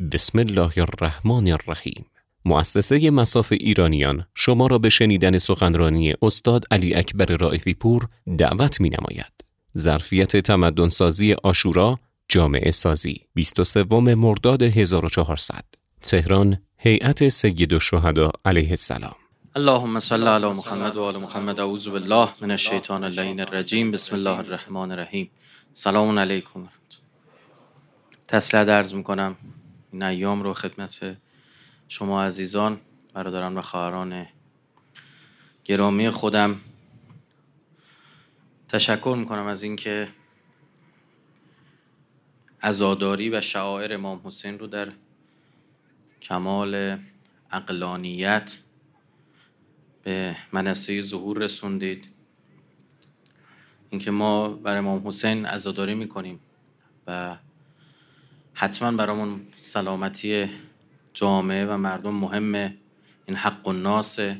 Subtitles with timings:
[0.00, 2.06] بسم الله الرحمن الرحیم.
[2.44, 8.08] مؤسسه مساف ایرانیان شما را به شنیدن سخنرانی استاد علی اکبر رائفی پور
[8.38, 9.32] دعوت می نماید.
[9.78, 11.98] ظرفیت تمدن سازی آشورا
[12.28, 13.84] جامعه سازی 23
[14.14, 15.64] مرداد 1400
[16.02, 19.16] تهران هیئت سید الشهدا علیه السلام.
[19.56, 21.60] اللهم صل علی محمد و آل محمد.
[21.60, 23.90] اعوذ بالله من الشیطان اللعین الرجیم.
[23.90, 25.30] بسم الله الرحمن الرحیم.
[25.74, 26.68] سلام علیکم.
[28.28, 29.36] تسلیت درز می‌کنم.
[29.98, 31.16] این ایام رو خدمت
[31.88, 32.80] شما عزیزان
[33.14, 34.26] برادران و خواهران
[35.64, 36.60] گرامی خودم.
[38.68, 40.08] تشکر می‌کنم از اینکه
[42.62, 44.92] عزاداری و شعائر امام حسین رو در
[46.22, 46.98] کمال
[47.52, 48.58] اقلانیت
[50.02, 52.08] به منصه ظهور رسوندید.
[53.90, 56.40] اینکه ما بر امام حسین عزاداری می‌کنیم
[57.06, 57.36] و
[58.60, 60.50] حتما برامون سلامتی
[61.14, 62.74] جامعه و مردم مهمه.
[63.26, 64.38] این حق و ناسه.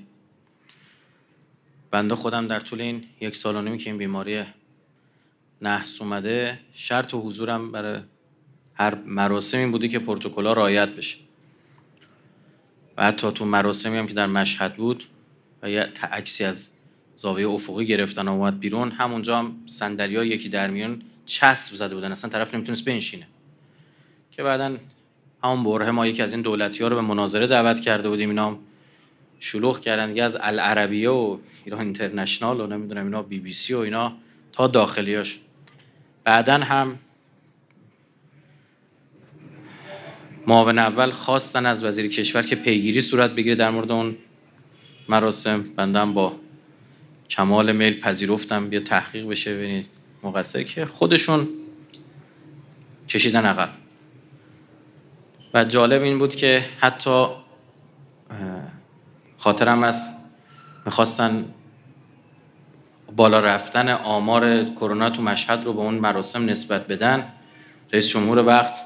[1.91, 4.45] بنده خودم در طول این یک سال و نیمی که این بیماری
[5.63, 8.01] نحس اومده شرط و حضورم برای
[8.75, 11.19] هر مراسمی بودی که پروتکل‌ها رعایت بشه.
[12.97, 15.05] و حتی تو مراسمی هم که در مشهد بود
[15.63, 16.71] و یه عکسی از
[17.17, 22.13] زاویه افقی گرفتن و اومد بیرون همونجا هم صندلی‌ها یکی در میون چسب زده بودن.
[22.13, 23.27] اصلا طرف نمی‌تونست بنشینه.
[24.39, 24.77] که بعدا
[25.45, 28.29] همون بره ما یکی از این دولتی ها رو به مناظره دعوت کرده بودیم.
[28.29, 28.59] اینا
[29.41, 33.79] شلوغ کردن دیگه از العربیه و ایران اینترنشنال و نمی‌دونم اینا بی بی سی و
[33.79, 34.13] اینا
[34.53, 35.39] تا داخلیاش
[36.25, 36.99] بعدا هم
[40.47, 44.17] معاون اول خواستن از وزیر کشور که پیگیری صورت بگیره در مورد اون
[45.09, 45.63] مراسم.
[45.77, 46.37] بندم با
[47.31, 49.55] کمال میل پذیرفتم بیا تحقیق بشه.
[49.55, 49.87] ببینید.
[50.23, 51.49] مقصر که خودشون
[53.09, 53.88] کشیدن عقب.
[55.55, 57.27] و جالب این بود که حتی
[59.39, 60.09] خاطرم از
[60.87, 61.45] می‌خواستن
[63.17, 67.33] بالا رفتن آمار کرونا تو مشهد رو به اون مراسم نسبت بدن
[67.93, 68.83] رئیس جمهور وقت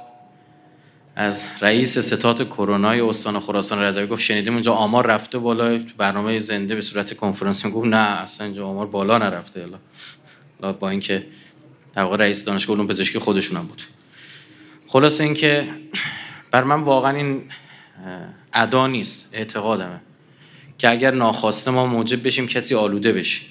[1.16, 6.38] از رئیس ستات کرونای استان خراسان رضوی گفت شنیدیم اونجا آمار رفته بالا تو برنامه
[6.38, 7.66] زنده به صورت کنفرانس.
[7.66, 9.66] گفت نه اصلا اینجا آمار بالا نرفته.
[10.60, 11.26] الا با اینکه
[11.94, 13.82] در واقع رئیس دانشگاه علوم پزشکی خودشون هم بود.
[14.86, 15.68] خلاص اینکه
[16.52, 17.42] بر من واقعا این
[18.52, 20.00] ادا نیست اعتقادمه
[20.78, 23.42] که اگر ناخواسته ما موجب بشیم کسی آلوده بشه.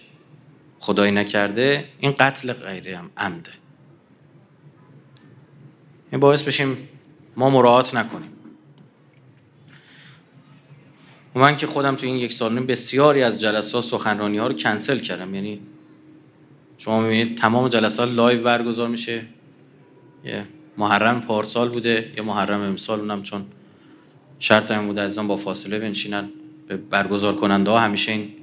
[0.80, 3.52] خدایی نکرده این قتل غیر عمده.
[6.12, 6.78] این باعث بشیم
[7.38, 8.32] ما مراعات نکنیم.
[11.36, 15.36] من که خودم تو این یک سال بسیاری از جلسات سخنرانی ها رو کنسل کردم.
[15.36, 15.62] یعنی
[16.78, 19.26] شما می‌بینید تمام جلسات live برگزار میشه.
[20.24, 23.46] یه محرم پارسال بوده یا محرم امسال اونم چون
[24.40, 26.30] شرط هم بوده از با فاصله بنشینن
[26.68, 28.34] به برگزار کننده ها همیشه این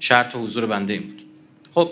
[0.00, 1.22] شرط و حضور بنده این بود.
[1.74, 1.90] خب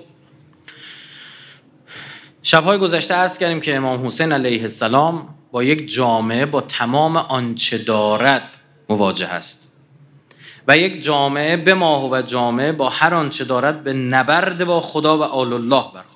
[2.42, 7.78] شبهای گذشته عرض کردیم که امام حسین علیه السلام با یک جامعه با تمام آنچه
[7.78, 8.58] دارد
[8.88, 9.64] مواجه است.
[10.68, 15.22] و یک جامعه بما هو جامعه با هر آنچه دارد به نبرد با خدا و
[15.22, 16.13] آل الله برخواست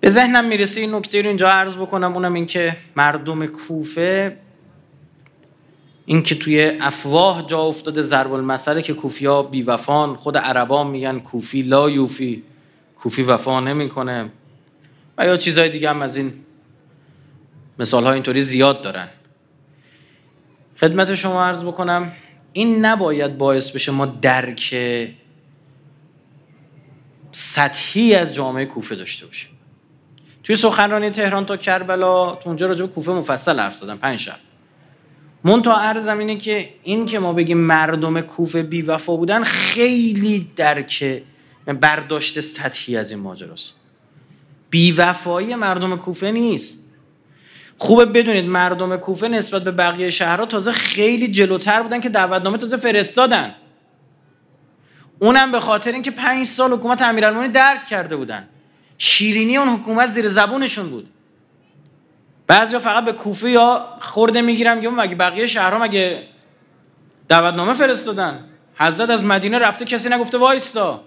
[0.00, 4.36] به ذهنم می‌رسه این نکته رو اینجا عرض بکنم اونم اینکه مردم کوفه
[6.06, 11.18] این که توی افواه جا افتاده ضرب المثله که کوفیا بی وفان خود عربا میگن
[11.18, 12.42] کوفی لا یوفی
[12.98, 14.30] کوفی وفا نمی‌کنه.
[15.18, 16.32] و یا چیزهای دیگه هم از این
[17.78, 19.08] مثال ها اینطوری زیاد دارن.
[20.80, 22.12] خدمت شما عرض بکنم
[22.52, 24.74] این نباید باعث بشه ما درک
[27.32, 29.50] سطحی از جامعه کوفه داشته باشیم.
[30.50, 33.98] توی سخنرانی تهران تا کربلا تو اونجا راجع به کوفه مفصل حرف زدم.
[33.98, 34.36] پنج شب.
[35.44, 40.50] مون تا عرضم اینه که این که ما بگیم مردم کوفه بی وفا بودن خیلی
[40.56, 41.22] درک
[41.66, 43.76] برداشت سطحی از این ماجراست.
[44.70, 46.78] بی وفایی مردم کوفه نیست.
[47.78, 52.76] خوبه بدونید مردم کوفه نسبت به بقیه شهرها تازه خیلی جلوتر بودن که دعوتنامه تازه
[52.76, 53.54] فرستادن.
[55.18, 58.48] اونم به خاطر اینکه پنج سال حکومت امیرالمومنین درک کرده بودن.
[59.02, 61.10] شیرینی اون حکومت زیر زبونشون بود.
[62.46, 66.26] بعضیا فقط به کوفه یا خورده می‌گیرم یا مگه بقیه شهرها مگه
[67.28, 71.04] دعوتنامه فرستادن؟ حضرت از مدینه رفته کسی نگفته وایستا.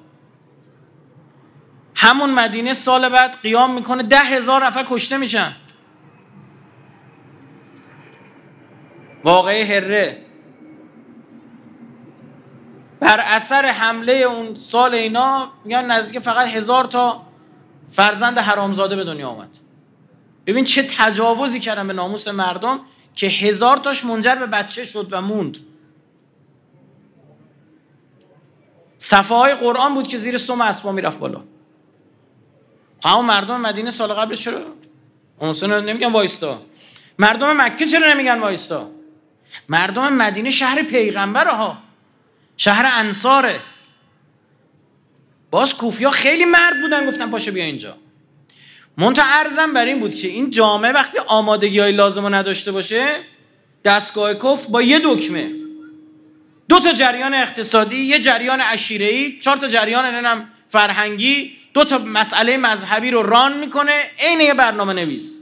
[1.96, 5.56] همون مدینه سال بعد قیام می‌کنه ده هزار نفر کشته میشن.
[9.24, 10.18] واقعه هره
[13.00, 17.33] بر اثر حمله اون سال اینا میگن نزدیک فقط هزار تا
[17.94, 19.58] فرزند حرامزاده به دنیا آمد.
[20.46, 22.80] ببین چه تجاوزی کردن به ناموس مردم
[23.16, 25.58] که هزار تاش منجر به بچه شد و موند.
[28.98, 31.42] صفحه های قرآن بود که زیر سوم اسبا می‌رفت بالا.
[33.00, 34.60] خب همون مردم مدینه سال قبلش چرا؟
[35.38, 36.62] اون نمیگن وایستا.
[37.20, 38.90] مردم مکه چرا نمیگن وایستا؟
[39.70, 41.78] مردم مدینه شهر پیغمبر ها.
[42.58, 43.60] شهر انصاره.
[45.54, 47.98] باز کوفیا خیلی مرد بودن گفتن پاشو بیا اینجا.
[48.98, 53.16] منتها ارزم بر این بود که این جامعه وقتی آمادگی های لازم رو نداشته باشه
[53.86, 55.52] دستگاه کف با یه دکمه.
[56.70, 62.58] دو تا جریان اقتصادی یه جریان ای چهار تا جریان ننم فرهنگی دو تا مسئله
[62.58, 65.40] مذهبی رو ران می‌کنه عین یه برنامه نویس.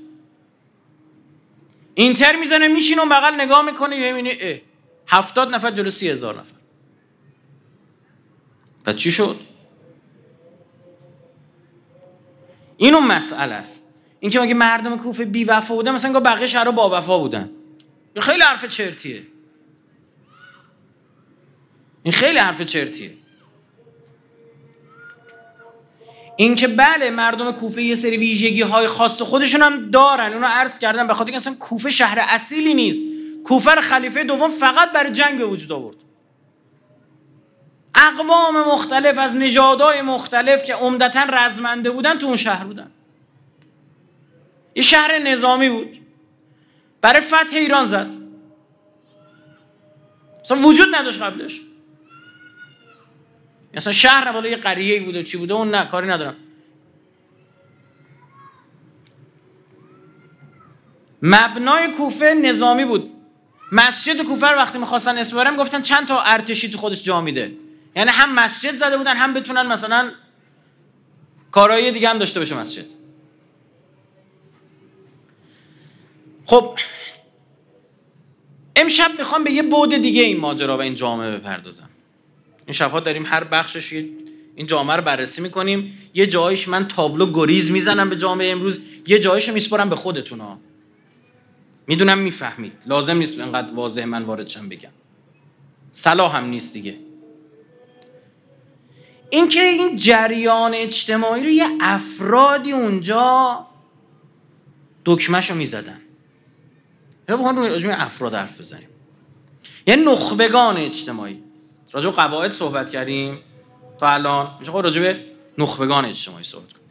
[1.95, 4.61] اینتر می‌زنه میشینه اون بغل نگاه می‌کنه یه می‌بینی
[5.07, 6.55] هفتاد نفر جلو سی هزار نفر.
[8.85, 9.50] پس چی شد؟
[12.81, 13.81] این اون مسئله است.
[14.19, 17.49] این که مگه مردم کوفه بی وفا بودن مثلا بقیه شهرها با وفا بودن.
[18.13, 19.23] این خیلی حرف چرتیه.
[22.03, 23.13] این خیلی حرف چرتیه.
[26.35, 30.33] این که بله مردم کوفه یه سری ویژگی های خاص خودشون هم دارن.
[30.33, 33.01] اونو عرض کردن به خاطر اصلا کوفه شهر اصیلی نیست.
[33.43, 35.97] کوفه خلیفه دوم فقط برای جنگ به وجود آورد.
[37.95, 42.91] اقوام مختلف از نژادهای مختلف که عمدتا رزمنده بودن تو اون شهر بودن.
[44.75, 45.97] یه شهر نظامی بود.
[47.01, 48.13] برای فتح ایران زد.
[50.41, 51.61] اصلا وجود نداشت قبلش.
[53.73, 56.35] مثلا شهر بالا یه قریه بوده چی بوده اون نه کاری ندارم.
[61.21, 63.11] مبنای کوفه نظامی بود.
[63.71, 67.55] مسجد کوفه رو وقتی می‌خواستن اسم ببرن گفتن چند تا ارتشی تو خودش جا میده.
[67.95, 70.11] یعنی هم مسجد زده بودن هم بتونن مثلا
[71.51, 72.85] کارهای دیگه هم داشته باشه مسجد.
[76.45, 76.79] خب
[78.75, 81.89] امشب می‌خوام به یه بود دیگه این ماجرا و این جامعه بپردازم.
[82.65, 83.93] این شبها داریم هر بخشش
[84.55, 85.97] این جامعه رو بررسی می‌کنیم.
[86.13, 88.81] یه جایش من تابلو گریز می‌زنم به جامعه امروز.
[89.07, 90.59] یه جایش رو میسپرم به خودتون ها.
[91.87, 92.73] می‌دونم می‌فهمید.
[92.85, 94.91] لازم نیست انقدر واضح من واردشم بگم.
[95.91, 96.97] صلاح هم نیست دیگه.
[99.31, 103.65] اینکه این جریان اجتماعی رو یه افرادی اونجا
[105.05, 106.01] دکمش رو می‌زدن.
[107.29, 108.87] یا بخوان روی افراد حرف بزنیم.
[109.87, 111.43] یعنی نخبگان اجتماعی.
[111.91, 113.39] راجع به قواعد صحبت کردیم.
[113.99, 115.25] تا الان میشه خب راجع به
[115.57, 116.85] نخبگان اجتماعی صحبت کنیم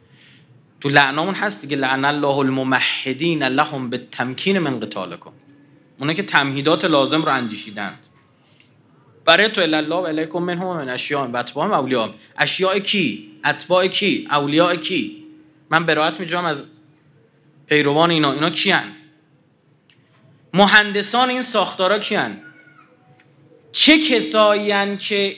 [0.81, 5.31] تو لعنامون هست دیگه لعن الله الممحدین لهم به تمکین من قتالکم.
[5.99, 8.07] اونه که تمهیدات لازم رو اندیشیدند.
[9.31, 12.09] برای تو الله و علیکم منهم من اشیاء و اتباع اولیاء.
[12.37, 15.23] اشیاء کی؟ اتباع کی؟ اولیاء کی؟
[15.69, 16.67] من برایت میجام از
[17.67, 18.31] پیروان اینا.
[18.31, 18.83] اینا کیان؟
[20.53, 22.37] مهندسان این ساختارا کیان؟
[23.71, 25.35] چه کسایی که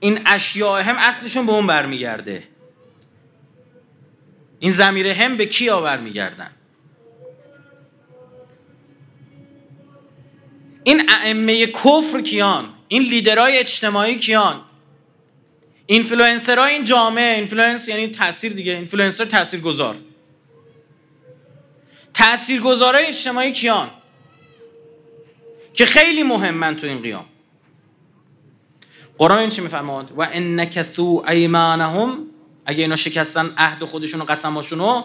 [0.00, 2.42] این اشیاء هم اصلشون به اون برمیگرده؟
[4.58, 6.50] این ضمیر هم به کی برمیگردن؟
[10.84, 14.60] این ائمه کفر کیان؟ این لیدرهای اجتماعی کیان؟
[15.86, 19.96] اینفلوئنسرهای این جامعه influence یعنی تاثیر دیگه اینفلوئنسر تاثیرگذار
[22.14, 23.90] تاثیرگذارای اجتماعی کیان؟
[25.74, 27.24] که خیلی مهمن تو این قیام.
[29.18, 32.18] قرآن این چی میفرماد و ان نکثوا ایمانهم
[32.66, 35.04] اگه اینا شکستن عهد خودشون و قسماشون رو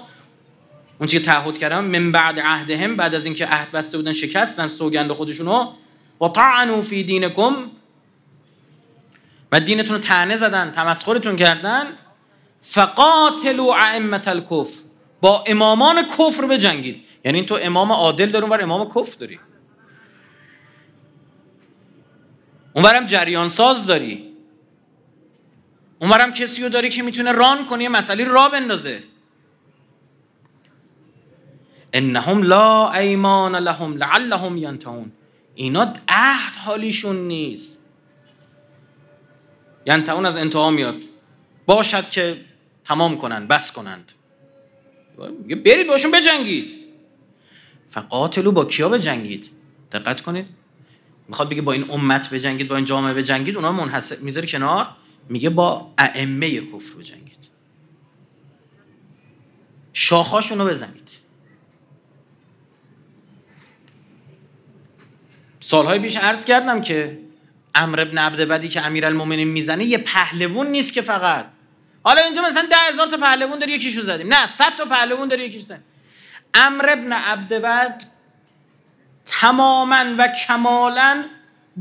[0.99, 4.67] اون چی که تعهد کردن من بعد عهدهم بعد از اینکه عهد بسته بودن شکستن
[4.67, 5.73] سوگند خودشون رو
[6.21, 7.55] و طعنوا فی دینکم.
[9.51, 11.85] و دینتون رو تنه زدن تمسخرتون کردن.
[12.61, 14.79] فقاتلوا ائمه الکفر
[15.21, 17.05] با امامان کفر بجنگید.
[17.25, 19.39] یعنی تو امام عادل داری و امام کفر داری.
[22.73, 24.33] اونورم جریان ساز داری.
[25.99, 29.03] اونورم کسی رو داری که می‌تونه ران کنه یه مسئله را بندازه.
[31.93, 35.11] انهم لا ایمان لهم لعلهم ینتهون.
[35.55, 37.81] اینا عهد حالیشون نیست.
[39.85, 40.95] ینتهون از انتها میاد.
[41.65, 42.41] باشد که
[42.83, 44.11] تمام کنند بس کنند.
[45.65, 46.75] برید باشون بجنگید.
[47.89, 49.49] فقاتلو با کیا بجنگید؟
[49.91, 50.45] دقت کنید.
[51.27, 54.87] می‌خواد بگه با این امت بجنگید با این جامعه بجنگید اونا منحصر می‌ذاره کنار.
[55.29, 57.49] میگه با ائمه کفر بجنگید.
[59.93, 61.20] شاخاشون رو بزنید.
[65.61, 67.17] سالهای بیش عرض کردم که
[67.75, 71.45] امر ابن عبدودی که امیرالمومنین می‌زنه یه پهلوون نیست که فقط.
[72.03, 74.33] حالا اینجا مثلا ده هزار تا پهلوون داری یکیشو زدیم.
[74.33, 75.83] نه صد تا پهلوون داری یکیشو زدیم.
[76.53, 78.03] امر ابن عبدود
[79.25, 81.25] تماما و کمالا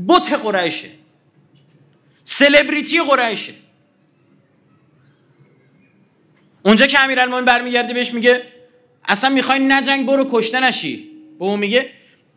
[0.07, 0.89] بت قریشه.
[2.23, 3.53] سلبریتی قریشه.
[6.63, 8.43] اونجا که امیرالمومنین برمیگرده بهش میگه
[9.05, 11.11] اصلا می‌خوای نجنگ برو کشته نشی.
[11.39, 11.89] به اون میگه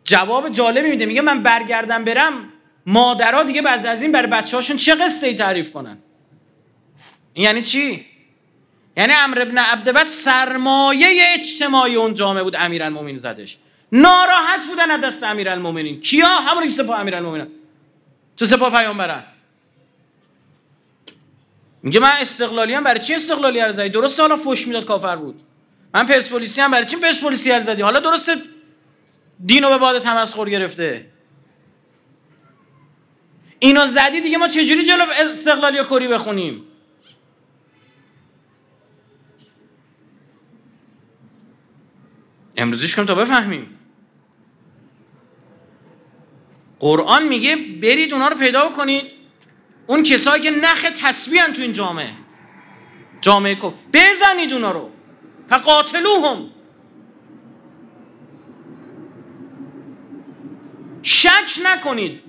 [0.05, 1.05] جواب جالبی میده.
[1.05, 2.49] میگه من برگردم برم
[2.85, 5.97] مادرها دیگه بعد از این برای بچه هاشون چه قصه ای تعریف کنن؟
[7.35, 8.05] یعنی چی؟
[8.97, 13.57] یعنی امر ابن عبده و سرمایه اجتماعی اون جامعه بود امیرالمومنین زدش.
[13.91, 15.99] ناراحت بودن از دست امیرالمومنین.
[15.99, 17.47] کیا؟ همون که سپاه امیرالمومنین.
[18.37, 19.23] تو سپاه پیامبرن.
[21.83, 25.41] میگه من استقلالی هم برای چی استقلالی هر زدی درسته حالا فوش می‌داد کافر بود.
[25.93, 28.35] من پرسپولیسی هم برای چی پرسپولیسی هر زدی حالا درسته
[29.45, 31.11] دینو به باد تمسخر گرفته.
[33.59, 36.63] اینو زدی دیگه ما چجوری جلو استقلالی کری بخونیم؟
[42.57, 43.79] امروزیش کن تا بفهمیم.
[46.79, 49.11] قرآن میگه برید اونا رو پیدا کنید.
[49.87, 52.13] اون کسایی که نخ تسبیحن تو این جامعه.
[53.21, 54.91] جامعه کن بزنید اونا رو.
[55.49, 56.49] فقاتلوهم.
[61.07, 62.19] شک نکنید.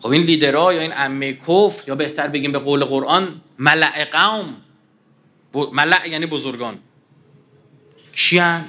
[0.00, 4.56] خب این لیدرها یا این امه کفر یا بهتر بگیم به قول قرآن ملع قوم
[5.72, 6.78] ملع یعنی بزرگان.
[8.12, 8.64] کیان؟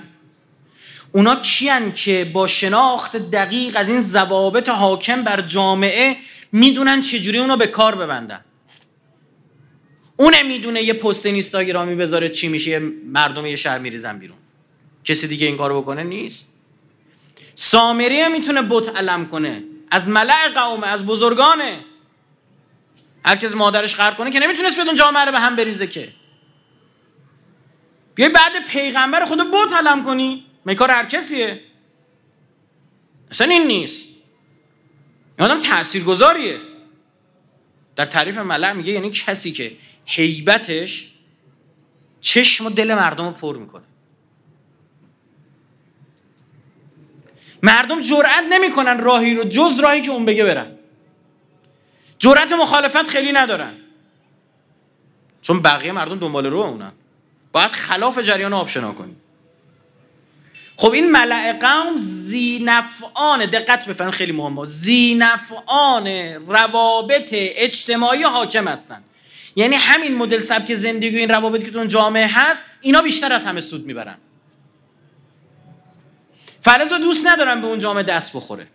[1.11, 6.17] اونا کیان که با شناخت دقیق از این ضوابط حاکم بر جامعه
[6.51, 8.45] می‌دونن چجوری اونو به کار ببندن.
[10.17, 14.40] اونه می‌دونه یه پست اینستاگرامی بذاره چی میشه مردم یه شهر میریزن بیرون.
[15.03, 16.53] کسی دیگه این کارو بکنه نیست.
[17.55, 19.63] سامری هم می‌تونه بت علم کنه.
[19.91, 21.85] از ملع قومه از بزرگانه.
[23.25, 26.13] هر کس مادرش قرد کنه که نمی‌تونست بیاد اون جامعه رو به هم بریزه که.
[28.15, 30.45] بیای بعد پیغمبر خود بت علم کنی.
[30.65, 31.61] می کار هر کسیه؟
[33.31, 34.05] اصلا این نیست.
[35.39, 36.59] این آدم تاثیرگذاریه
[37.95, 41.07] در تعریف ملع میگه یعنی کسی که حیبتش
[42.21, 43.83] چشم و دل مردم رو پر می‌کنه.
[47.63, 50.71] مردم جرأت نمی‌کنن راهی رو جز راهی که اون بگه برن.
[52.19, 53.73] جرأت مخالفت خیلی ندارن.
[55.41, 56.91] چون بقیه مردم دنبال رو اونن.
[57.51, 59.17] باید خلاف جریان آبشنا کنیم.
[60.77, 66.07] خب این ملع قوم زینفعان دقت بفرمایید خیلی مهمه زینفعان
[66.47, 69.03] روابط اجتماعی حاکم هستن.
[69.55, 73.45] یعنی همین مدل سبک زندگی و این روابطی که تو جامعه هست اینا بیشتر از
[73.45, 74.17] همه سود می‌برن.
[76.61, 78.67] فرض رو دوست ندارن به اون جامعه دست بخوره.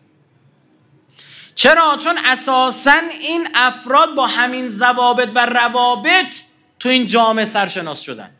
[1.55, 6.33] چرا؟ چون اساسا این افراد با همین ضوابط و روابط
[6.79, 8.31] تو این جامعه سرشناس شدن.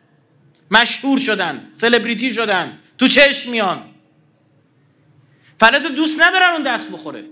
[0.71, 3.83] مشهور شدن سلبریتی شدن تو چشم میان.
[5.61, 7.25] فلت دوست ندارن اون دست بخوره.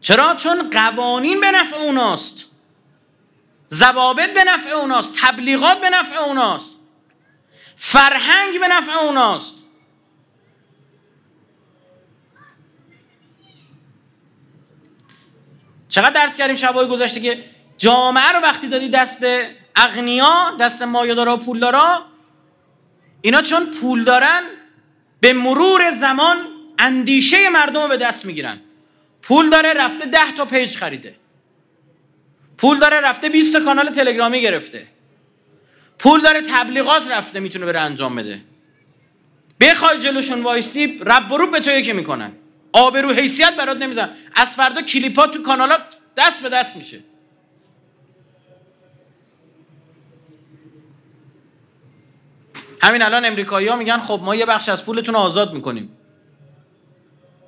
[0.00, 2.47] چرا؟ چون قوانین به نفع اوناست.
[3.70, 6.78] ضوابط به نفع اوناست تبلیغات به نفع اوناست
[7.76, 9.54] فرهنگ به نفع اوناست.
[15.88, 17.44] چقدر درس کردیم شبای گذشته که
[17.78, 19.26] جامعه رو وقتی دادی دست
[19.76, 22.02] اغنیا دست مایه‌دارا و پولدارا
[23.20, 24.42] اینا چون پول دارن
[25.20, 26.46] به مرور زمان
[26.78, 28.60] اندیشه مردم رو به دست می‌گیرن.
[29.22, 31.14] پول داره رفته ده تا page خریده.
[32.58, 34.86] پول داره رفته 20 تا کانال تلگرامی گرفته.
[35.98, 38.40] پول داره تبلیغات رفته می‌تونه بره انجام بده.
[39.60, 42.32] بخوای جلوشون وایسی رب و ربتو یکی می‌کنن.
[42.72, 45.80] آبرو حیثیت برات نمیذارن از فردا کلیپات تو کانالات
[46.16, 47.00] دست به دست میشه.
[52.82, 55.90] همین الان امریکایی ها میگن خب ما یه بخش از پولتون رو آزاد می‌کنیم.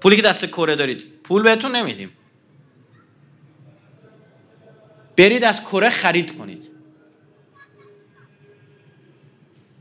[0.01, 1.05] پولی که دست کره دارید.
[1.25, 2.13] پول بهتون نمیدیم.
[5.21, 6.71] برید از کره خرید کنید.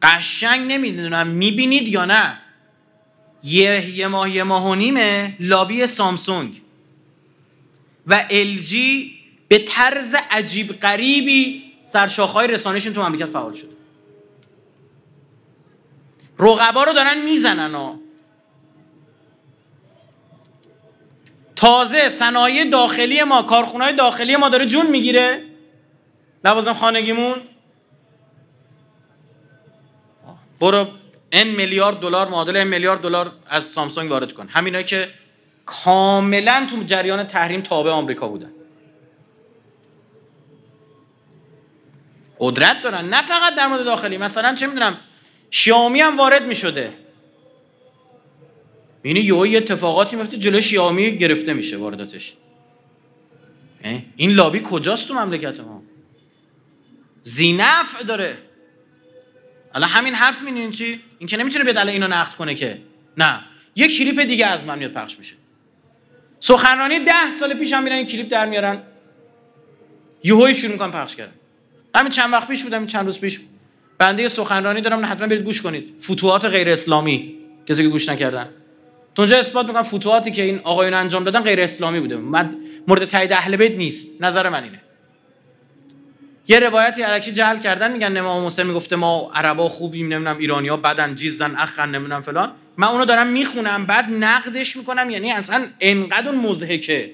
[0.01, 2.37] قشنگ نمی‌دونم می‌بینید یا نه.
[3.43, 6.61] یه, یه ماه یه ماه و نیمه لابی سامسونگ.
[8.07, 8.25] و
[8.63, 9.15] جی
[9.47, 13.69] به طرز عجیب غریبی سرشاخهای رسانشون تو مملکت فعال شد
[16.39, 17.99] رقبا رو دارن می‌زنن ها.
[21.59, 25.43] تازه صنایع داخلی ما کارخونه داخلی ما داره جون می‌گیره.
[26.43, 27.41] لوازم خانگیمون.
[30.59, 30.87] برو
[31.31, 34.47] ان میلیارد دلار معادل ان میلیارد دلار از سامسونگ وارد کن.
[34.47, 35.09] همینایی که
[35.65, 38.51] کاملا تو جریان تحریم تابع آمریکا بودن.
[42.39, 43.09] قدرت دارن.
[43.09, 44.97] نه فقط در مورد داخلی مثلا چه می‌دونم
[45.51, 46.93] شیائومی هم وارد می‌شده.
[49.03, 52.33] یعنی یه اتفاقاتی میفته جلو شیائومی گرفته میشه وارداتش.
[54.15, 55.83] این لابی کجاست تو مملکت ما؟
[57.21, 58.37] زینف داره.
[59.73, 62.77] حالا همین حرف می‌دونین چی؟ این که نمی‌تونه بیاد الان اینو نقد کنه که.
[63.17, 63.39] نه.
[63.75, 65.35] یه کلیپ دیگه از من میاد پخش میشه.
[66.39, 68.81] سخنرانی ده سال پیش هم میرن این کلیپ در میارن.
[70.23, 71.33] یهویی شروع می‌کنن پخش کردن.
[71.95, 73.39] همین چند وقت پیش بودم چند روز پیش.
[73.97, 75.93] بنده سخنرانی دارم حتما برید گوش کنید.
[76.01, 77.35] فتوحات غیر اسلامی
[77.67, 78.49] کسی که گوش نکردن.
[79.19, 82.17] اونجا اثبات می‌کنم فتوحاتی که این آقایون انجام دادن غیر اسلامی بوده.
[82.17, 82.55] من
[82.87, 84.21] مورد تایید اهل بیت نیست.
[84.21, 84.81] نظر من اینه.
[86.47, 91.15] یه روایتی علکی جهل کردن میگن امام حسین می‌گفته ما عربا خوبیم نمی‌دونم ایرانیا بدن
[91.15, 92.51] جیزن اخن نمی‌دونم فلان.
[92.77, 97.11] من اونو دارم می‌خونم بعد نقدش می‌کنم یعنی اصلا انقدر مزهکه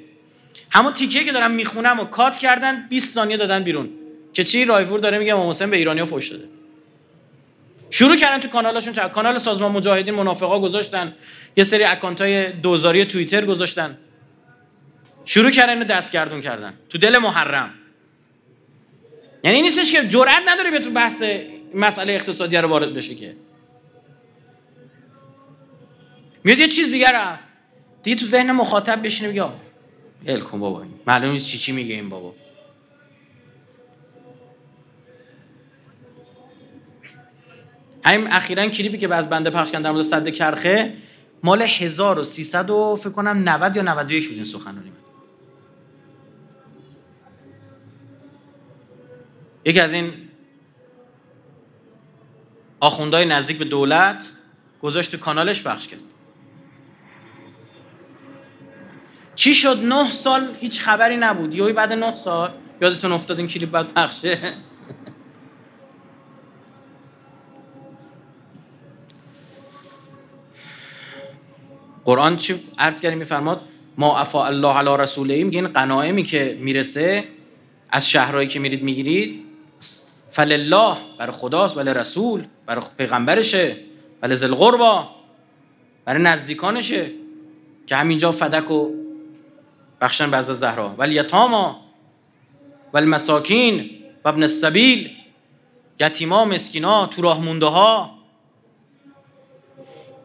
[0.70, 3.90] همون تیکه که دارم می‌خونم و کات کردن 20 ثانیه دادن بیرون.
[4.34, 6.44] که چی؟ رایفور داره میگه امام حسین به ایرانیا فوش داده.
[7.96, 11.14] شروع کردن تو کانالاشون کانال سازمان مجاهدین منافقا گذاشتن.
[11.56, 13.98] یه سری اکانت های دوزاری توییتر گذاشتن.
[15.26, 16.74] شروع کردن اینو دستگردون کردن.
[16.90, 17.74] تو دل محرم.
[19.44, 21.24] یعنی نیستش که جرئت نداره بیاد تو بحث
[21.76, 23.36] مسئله اقتصادی رو وارد بشه که.
[26.44, 27.40] میاد یه چیز دیگه
[28.04, 29.46] دیگه تو ذهن مخاطب بشینه بگه
[30.28, 32.34] ال کن بابا معلوم چی چی میگه این بابا.
[38.06, 40.94] همین اخیرا کلیپی که از بنده پخش کردن در مورد صد کرخه
[41.44, 44.92] مال 1300 و فکر کنم 90 یا 91 بود این سخنرانی
[49.66, 50.14] یکی از این
[52.80, 54.32] آخوندهای نزدیک به دولت
[54.82, 56.00] گذاشت تو کانالش پخش کرد.
[59.36, 61.56] چی شد؟ نه سال هیچ خبری نبود.
[61.56, 64.54] یهو بعد نه سال یادتون افتاد این کلیپ بعد پخشه؟
[72.06, 73.62] قرآن چی عرض کردیم میفرماد؟
[73.98, 77.24] ما افا الله علی رسوله میگه این قنائمی که می‌رسه
[77.90, 79.46] از شهرهایی که میرید می‌گیرید.
[80.30, 83.78] فلله برای خداست ولی رسول برای پیغمبرشه.
[84.22, 85.10] ولی ذل قربا
[86.06, 87.12] برای نزدیکانشه.
[87.88, 88.90] که همینجا فدک و
[90.02, 90.96] بخشن بعض زهرا.
[90.98, 91.82] ولی یتاما
[92.94, 93.90] ولی مساکین
[94.26, 95.12] و ابن السبیل.
[96.00, 98.15] یتیما مسکینا تو راه مونده ها.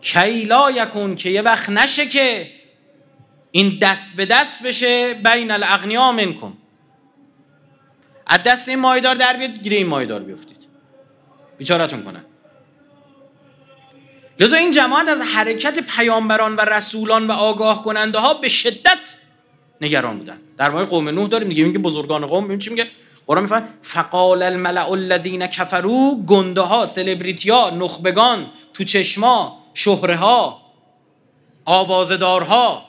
[0.01, 2.51] کیلا یکون که یه وقت نشه که
[3.51, 6.53] این دست به دست بشه بین الاغنیا منکم.
[8.27, 10.67] از دست این مایدار در بیاد گیره این مایدار بیفتید.
[11.59, 12.25] بیچارتون کنن.
[14.41, 18.99] لذا این جماعت از حرکت پیامبران و رسولان و آگاه کننده ها به شدت
[19.81, 20.39] نگران بودن.
[20.59, 22.87] در مورد قوم نوح داریم دیگه میگه بزرگان قوم ببین چی میگه؟
[23.27, 30.61] قرآن می‌فهمه فقال الملأ الذین کفروا گنده ها سلبریتیا نخبگان تو چشما شهره ها
[31.65, 32.87] آوازدارها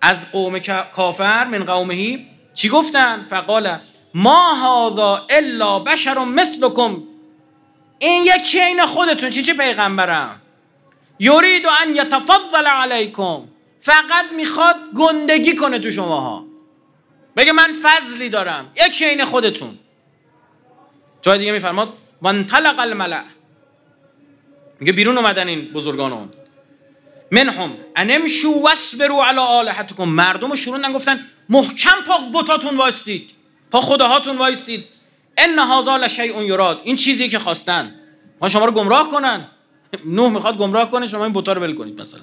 [0.00, 0.58] از قوم
[0.92, 3.78] کافر من قومهی چی گفتن؟ فقال
[4.14, 7.02] ما هذا الا بشر مثلکم.
[7.98, 10.42] این یکی این خودتون چی چه پیغمبرم
[11.20, 13.42] یرید ان یتفضل علیکم.
[13.80, 16.44] فقط می‌خواد گندگی کنه تو شماها.
[17.36, 18.72] بگه من فضلی دارم.
[18.86, 19.78] یکی این خودتون.
[21.22, 23.22] جای دیگه میفرماد وانطلق الملع
[24.80, 26.28] میگه بیرون اومدن این بزرگان اون
[27.30, 30.04] منهم انمشو واسبرو علی آلهتکم.
[30.04, 33.30] مردم شروع گفتن محکم پا بتاتون وایستید
[33.70, 34.84] پا خداهاتون وایستید.
[35.38, 36.80] ان هذا لشیء یراد.
[36.84, 37.94] این چیزی که خواستن.
[38.40, 39.44] ما شما رو گمراه کنن.
[40.06, 42.20] نوح می‌خواد گمراه کنه شما این بوتا رو ول کنید مثلا.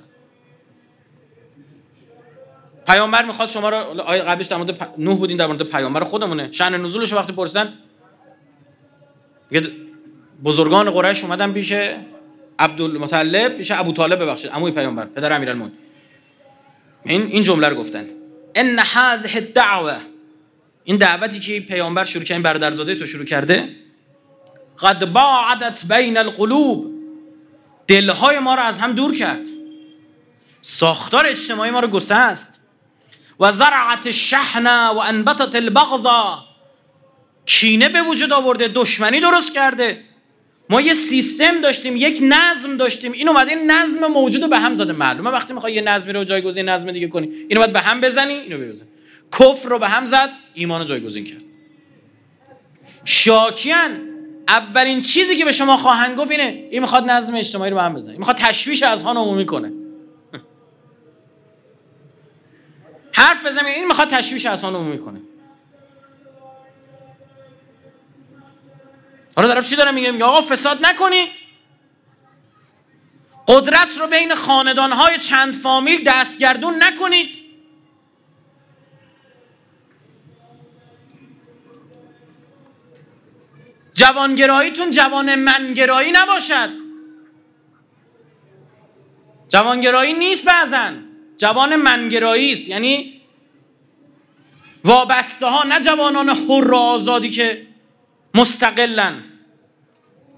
[2.87, 6.51] پیامبر می‌خواد شما رو قبلش در مورد نوح بودین در مورد پیامبر خودمونه.
[6.51, 7.73] شأن نزولش وقتی پرسیدن
[10.43, 11.73] بزرگان قریش اومدن پیش
[12.59, 15.77] عبدالمطلب پیش ابو طالب ببخشید عموی پیامبر پدر امیرالمومنین.
[17.03, 18.05] این این جمله رو گفتن.
[18.55, 19.97] ان هذه الدعوه
[20.83, 23.69] این دعوتی که پیامبر شروع کرد برادرزاده تو شروع کرده
[24.79, 26.91] قد باعدت بین القلوب.
[27.87, 29.41] دلهای ما رو از هم دور کرد.
[30.61, 32.59] ساختار اجتماعی ما رو گسست
[33.39, 36.43] و زرعت الشحن و انبتت البغضا
[37.45, 40.03] کینه به وجود آورده دشمنی درست کرده.
[40.69, 43.11] ما یه سیستم داشتیم یک نظم داشتیم.
[43.11, 45.29] این اومده این نظم موجود رو به هم زده معلومه.
[45.29, 48.57] وقتی می‌خوای یه نظمی رو جایگزین نظم دیگه کنی اینو باید به هم بزنی اینو
[48.57, 48.87] بزنی
[49.39, 51.41] کفر رو به هم زد ایمان رو جایگزین کرد.
[53.05, 53.99] شاکیان
[54.47, 57.93] اولین چیزی که به شما خواهند گفت اینه این می‌خواد نظم اجتماعی رو به هم
[57.93, 58.11] بزنه.
[58.11, 59.71] این می‌خواد تشویش از هان عمومی کنه.
[63.11, 65.21] حرف بزنم این می‌خواد تشویش اذهان عمومی کنه.
[69.35, 71.29] حالا دارم چی دارم میگم؟ آقا فساد نکنید
[73.47, 77.45] قدرت رو بین خاندانهای چند فامیل دستگردون نکنید.
[83.93, 86.69] جوانگراییتون جوان منگرایی نباشد.
[89.49, 90.91] جوانگرایی نیست بعضا.
[91.37, 92.67] جوان من‌گرایی است.
[92.67, 93.21] یعنی
[94.83, 97.67] وابسته ها نه جوانان حر آزادی که
[98.35, 99.23] مستقلن.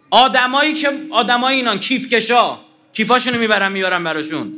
[0.09, 2.59] آدمایی که آدمای اینان کیف کشا
[2.93, 4.53] کیفاشونو می‌برن میارن براشون.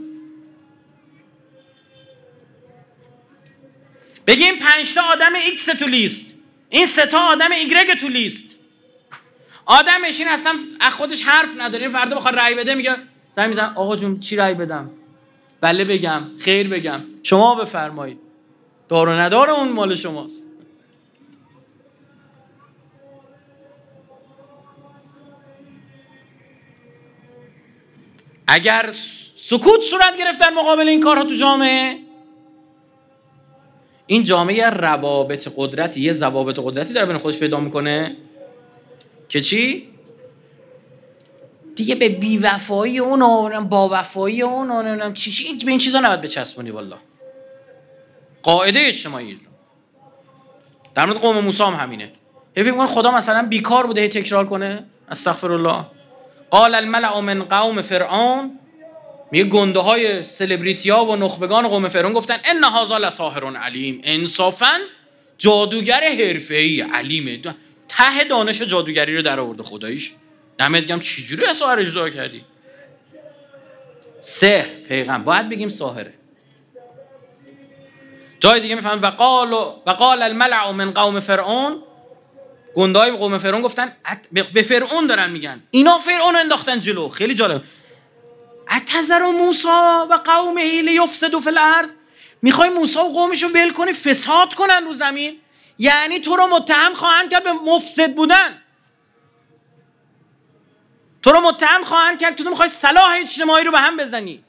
[4.27, 6.35] بگیم پنج تا آدم ایکس تو لیست.
[6.69, 8.55] این سه آدم ایگرگ تو لیست.
[9.65, 11.83] آدمش این اصلا از خودش حرف نداره.
[11.83, 12.95] این فردا بخواد رأی بده میگه
[13.35, 14.91] زنگ میزن آقا جون چی رأی بدم؟
[15.61, 16.23] بله بگم.
[16.39, 17.01] خیر بگم.
[17.23, 18.19] شما بفرمایید.
[18.89, 20.48] دار و ندار اون مال شماست.
[28.51, 28.93] اگر
[29.35, 31.97] سکوت صورت گرفتن مقابل این کارها تو جامعه
[34.07, 38.15] این جامعه روابط قدرتی یه ضوابط قدرتی داره بین خودش پیدا می‌کنه
[39.29, 39.89] که چی؟
[41.75, 46.21] دیگه به بیوفایی اون و با وفایی اون و چی چی به این چیزا نباید
[46.21, 46.97] بچسبونی والا
[48.43, 49.39] قاعده اجتماعی.
[50.95, 52.11] در مورد قوم موسی هم همینه.
[52.55, 55.85] فکر خدا مثلا بیکار بوده هی تکرار کنه؟ استغفر الله.
[56.51, 58.59] قال الملع من قوم فرعون
[59.31, 64.01] میگه گنده های سلبریتی ها و نخبگان قوم فرعون گفتن ان هذا لساحر علیم.
[64.03, 64.79] انصافا
[65.37, 67.39] جادوگر حرفه‌ای علیمه
[67.87, 70.11] ته دانش جادوگری رو در آورده خداییش.
[70.57, 72.43] دمت گم چجوری ساحر اجرا کردی؟
[74.19, 75.23] سه پیغمبر.
[75.23, 76.13] باید بگیم ساحره.
[78.39, 81.83] جای دیگه میفهم و قال و قال الملع من قوم فرعون
[82.75, 83.95] گندای قوم فرعون گفتن
[84.31, 85.63] به فرعون دارن میگن.
[85.71, 87.09] اینا فرعون انداختن جلو.
[87.09, 87.63] خیلی جالب.
[88.71, 89.67] اتذر موسی
[90.09, 91.89] و قومه لیفسدوا فی الارض؟
[92.41, 95.39] می‌خوای موسی و قومش رو ول کنی فساد کنن رو زمین؟
[95.79, 98.61] یعنی تو رو متهم خواهند کرد به مفسد بودن.
[101.21, 104.43] تو رو متهم خواهند کرد تو می‌خوای صلاح اجتماعی رو به هم بزنی.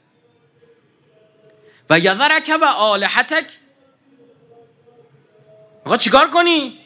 [1.89, 3.51] و یذرک و آلهتک
[5.79, 6.80] می‌خوای چیکار کنی؟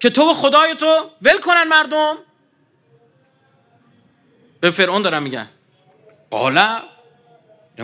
[0.00, 2.16] که تو و خدای تو ول کنن مردم.
[4.60, 5.48] به فرعون دارن میگن.
[6.30, 6.78] قال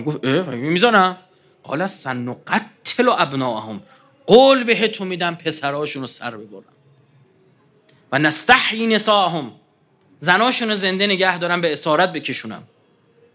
[0.06, 1.16] گفت می‌ذارم
[1.62, 3.82] قال سنقتل ابناهم.
[4.26, 6.64] قول بهتون میدم پسراشون رو سر ببرم
[8.12, 9.52] و نستحی نساهم.
[10.20, 12.62] زناشون رو زنده نگه دارم به اسارت بکشونم.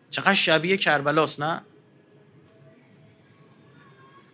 [0.09, 1.61] چقدر شبیه کربلاست نه؟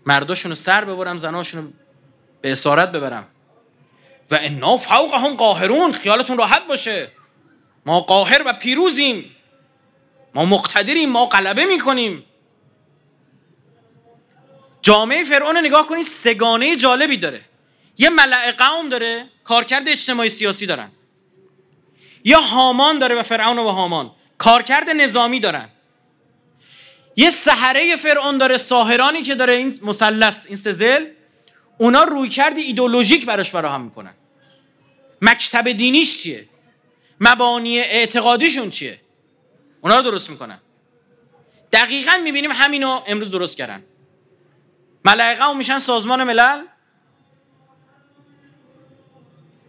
[0.06, 1.70] مرداشون رو سر ببرم زناشون رو
[2.42, 3.28] به اسارت ببرم.
[4.32, 7.08] و انا فوقهم قاهرون خیالتون راحت باشه.
[7.86, 9.36] ما قاهر و پیروزیم.
[10.36, 12.24] ما مقتدریم ما غلبه می‌کنیم.
[14.82, 17.41] جامعه فرعون نگاه کنید سگانه جالبی داره.
[17.98, 20.91] یه ملع قوم داره کارکرد اجتماعی سیاسی دارن.
[22.24, 25.70] یه هامان داره و فرعون و هامان کارکرد نظامی دارن.
[27.15, 31.06] یه سحره فرعون داره ساهرانی که داره این مثلث این سزل
[31.78, 34.13] اونا روی کرد ایدولوژیک براش فراهم می‌کنن.
[35.22, 36.48] مکتب دینیش چیه؟
[37.20, 39.00] مبانی اعتقادیشون چیه؟
[39.82, 40.60] اونا رو درست می‌کنن.
[41.72, 43.84] دقیقا می‌بینیم همینو امروز درست کردن.
[45.06, 46.66] ملائقه هم میشن سازمان ملل.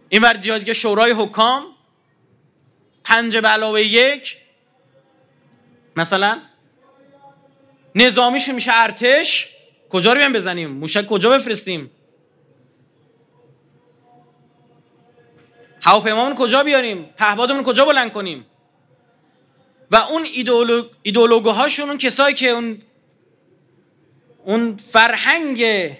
[0.09, 1.65] این ور دیگه شورای حکام.
[3.03, 4.37] پنج به علاوه یک.
[5.95, 6.41] مثلا
[7.95, 9.49] نظامیشون میشه ارتش.
[9.89, 11.91] کجا رو بیان بزنیم؟ موشک کجا بفرستیم؟
[15.83, 18.45] هواپیمامون کجا بیاریم؟ پهبادمون کجا بلند کنیم؟
[19.91, 22.81] و اون ایدولوگ ایدولوگوهاشون اون کسایی که اون
[24.45, 25.91] اون فرهنگ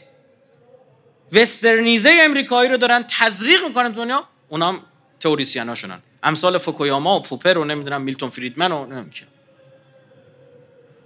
[1.32, 4.80] وسترنیزه امریکایی رو دارن تزریق می‌کنن دنیا اونا
[5.20, 9.12] تئوریسیناشونن امثال فوکویاما و پوپر رو نمی‌دونم میلتون فریدمن و نمی‌دونم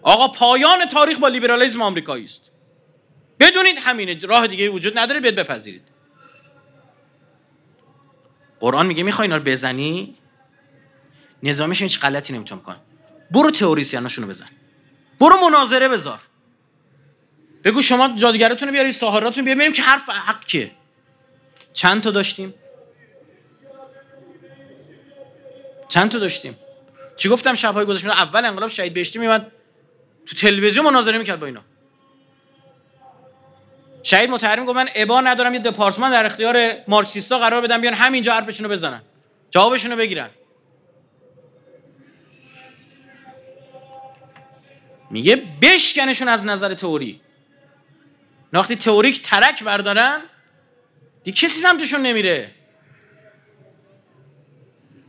[0.01, 2.51] آقا پایان تاریخ با لیبرالیسم آمریکایی است
[3.39, 5.96] بدونید همینه راه دیگه وجود نداره بیاد بپذیرید.
[8.59, 10.15] قرآن میگه می‌خوای اینا رو بزنی؟
[11.43, 12.75] نظامش هیچ غلطی نمیتون کن
[13.31, 14.47] برو تئوریسیناشونو رو بزن.
[15.19, 16.19] برو مناظره بذار.
[17.63, 20.71] بگو شما جادوگرتون رو بیارید ساحراتون بیارید ببینیم که حرف حق کیه.
[21.73, 22.53] چند تا داشتیم؟
[25.87, 26.57] چند تا داشتیم؟
[27.15, 29.51] چی گفتم؟ شبهای گذشته اول انقلاب شهید بهشتی میومد
[30.25, 31.61] تو تلویزیون مناظره می‌کرد با اینا.
[34.07, 38.33] شهید متحری گفت من ابا ندارم یه دپارتمان در اختیار مارکسیستا قرار بدم بیان همینجا
[38.33, 39.01] حرفشونو بزنن.
[39.49, 40.29] جوابشونو بگیرن.
[45.11, 47.21] میگه بشکنشون از نظر تئوری.
[48.53, 50.21] وقتی تئوریک ترک بردارن
[51.23, 52.51] دیگه کسی سمتشون نمیره.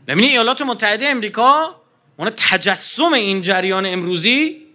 [0.06, 1.80] ببینید ایالات متحده امریکا
[2.16, 4.66] اون تجسم این جریان امروزی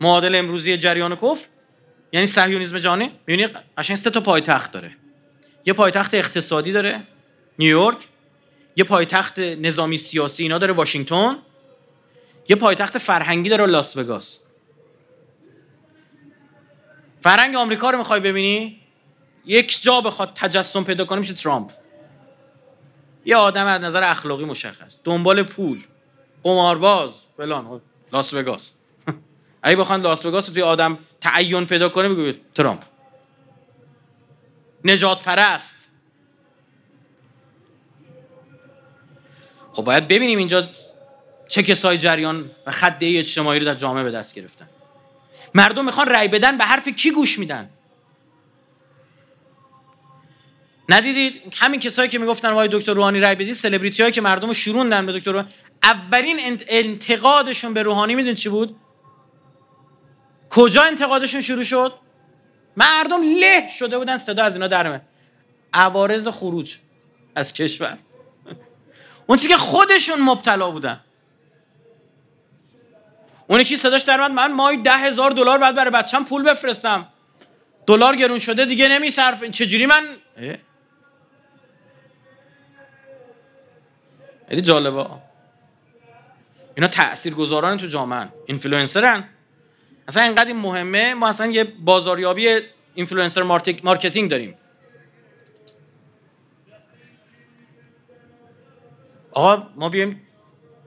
[0.00, 1.46] معادل امروزی جریان کفر
[2.12, 3.48] یعنی صهیونیسم جهانی می‌بینی
[3.78, 4.96] قشنگ سه تا پایتخت داره.
[5.66, 7.02] یه پایتخت اقتصادی داره
[7.58, 7.98] نیویورک.
[8.76, 11.36] یه پایتخت نظامی سیاسی اینا داره واشنگتن.
[12.48, 14.38] یه پایتخت فرهنگی داره لاس وگاس.
[17.20, 18.80] فرهنگ آمریکا رو می‌خوای ببینی؟
[19.44, 21.70] یک جا بخواد تجسم پیدا کنه میشه ترامپ.
[23.24, 24.98] یه آدم از نظر اخلاقی مشخص.
[25.04, 25.84] دنبال پول
[26.42, 27.80] قمارباز فلان.
[28.12, 28.72] لاس وگاس.
[29.62, 32.82] اگه بخوان لاس وگاس رو توی آدم تعین پیدا کنه بگو ترامپ.
[34.84, 35.88] نجات پرست
[39.72, 40.68] خب باید ببینیم اینجا
[41.48, 44.68] چه کسای جریان و خده اجتماعی رو در جامعه به دست گرفتن.
[45.54, 47.70] مردم می‌خوان رأی بدن به حرف کی گوش میدن.
[50.88, 54.54] ندیدید؟ همین کسایی که می‌گفتن وای دکتر روحانی رأی بدید سلبریتی هایی که مردم رو
[54.54, 55.50] شروندن به دکتر روحانی.
[55.82, 58.76] اولین انتقادشون به روحانی میدون چی بود؟
[60.52, 61.92] کجا انتقادشون شروع شد؟
[62.76, 65.00] مردم له شده بودن صدا از اینا درمه
[65.72, 66.76] عوارض خروج
[67.34, 67.98] از کشور.
[69.26, 71.00] اون چیزی که خودشون مبتلا بودن.
[73.46, 77.08] اون کی صداش در من ماهی ده هزار دلار بعد برای بچم پول بفرستم.
[77.86, 79.44] دلار گرون شده دیگه نمیصرف.
[79.44, 80.16] چجوری من؟
[84.48, 85.06] خیلی جالبه.
[86.74, 89.28] اینا تأثیر گذاران تو جامعه اینفلوئنسرن.
[90.08, 92.60] اصلا اینقدر این مهمه ما اصلا یه بازاریابی
[92.94, 93.42] influencer
[93.82, 94.54] marketing داریم.
[99.32, 100.22] آقا ما بیایم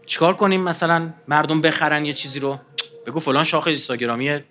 [0.06, 2.60] چیکار کنیم؟ مثلا مردم بخرن یه چیزی رو.
[3.06, 4.44] بگو فلان شاخه اینستاگرامی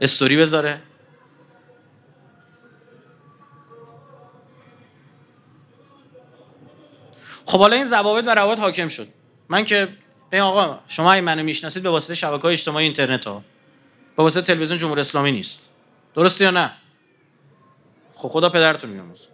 [0.00, 0.80] استوری بذاره.
[7.44, 9.08] خب حالا این ضوابط و روابط حاکم شد.
[9.48, 9.88] من که
[10.34, 13.44] به آقا شما این منو می‌شناسید به واسطه شبکه های اجتماعی اینترنت ها
[14.16, 15.70] به واسطه تلویزیون جمهوری اسلامی نیست.
[16.14, 16.72] درسته یا نه؟
[18.14, 19.28] خب خدا پدرتون میاموز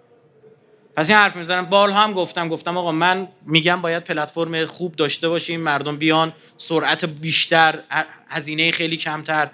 [0.97, 1.67] پس این حرف می‌زنم.
[1.67, 7.05] بال هم گفتم گفتم آقا من میگم باید پلتفرم خوب داشته باشیم مردم بیان سرعت
[7.05, 7.83] بیشتر
[8.29, 9.51] هزینه خیلی کمتر.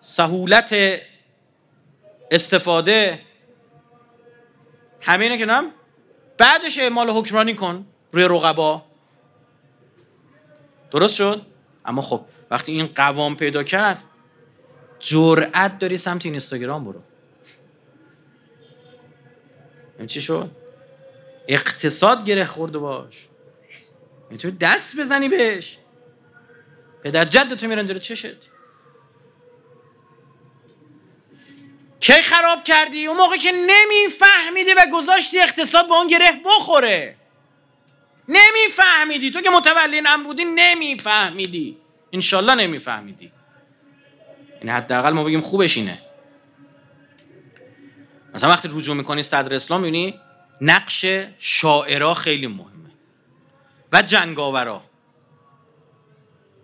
[0.00, 0.74] سهولت
[2.30, 3.20] استفاده
[5.00, 5.70] همینه که نم
[6.38, 7.86] بعدش اعمال حکمرانی کن.
[8.12, 8.87] روی رقبا.
[10.90, 11.42] درست شد؟
[11.84, 14.02] اما خب وقتی این قوام پیدا کرد
[14.98, 17.02] جرأت داری سمت اینستاگرام برو.
[19.98, 20.50] این چی شد؟
[21.48, 23.28] اقتصاد گره خورده باش.
[24.30, 25.78] می‌تونی دست بزنی بهش.
[27.02, 28.50] پدر جد تو میرن جلو چشت
[32.00, 37.16] کی خراب کردی؟ اون موقع که نمیفهمیدی و گذاشتی اقتصاد با اون گره بخوره.
[38.28, 39.30] نمیفهمیدی.
[39.30, 41.76] تو که متولی نم بودی نمیفهمیدی.
[42.12, 43.32] انشالله نمیفهمیدی.
[44.58, 45.98] یعنی حداقل ما بگیم خوبش اینه.
[48.34, 50.20] مثلا وقتی رجوع می‌کنی صدر اسلام می‌بینی
[50.60, 51.06] نقش
[51.38, 52.90] شاعرا خیلی مهمه.
[53.92, 54.82] و جنگاورا.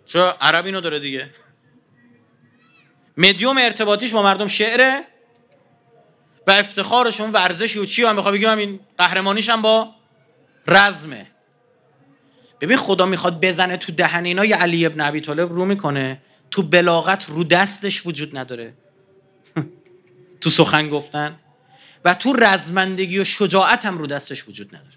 [0.05, 1.29] چون عرب اینو داره دیگه.
[3.17, 5.03] مدیوم ارتباطیش با مردم شعره
[6.47, 9.95] و افتخارشون ورزشی و چی هم بخوام بگم این قهرمانیش هم با
[10.67, 11.27] رزمه.
[12.61, 16.21] ببین خدا می‌خواد بزنه تو دهن اینا یه علی ابن ابی طالب رو می‌کنه.
[16.51, 18.73] تو بلاغت رو دستش وجود نداره.
[20.41, 21.39] تو سخن گفتن.
[22.05, 24.95] و تو رزمندگی و شجاعت هم رو دستش وجود نداره.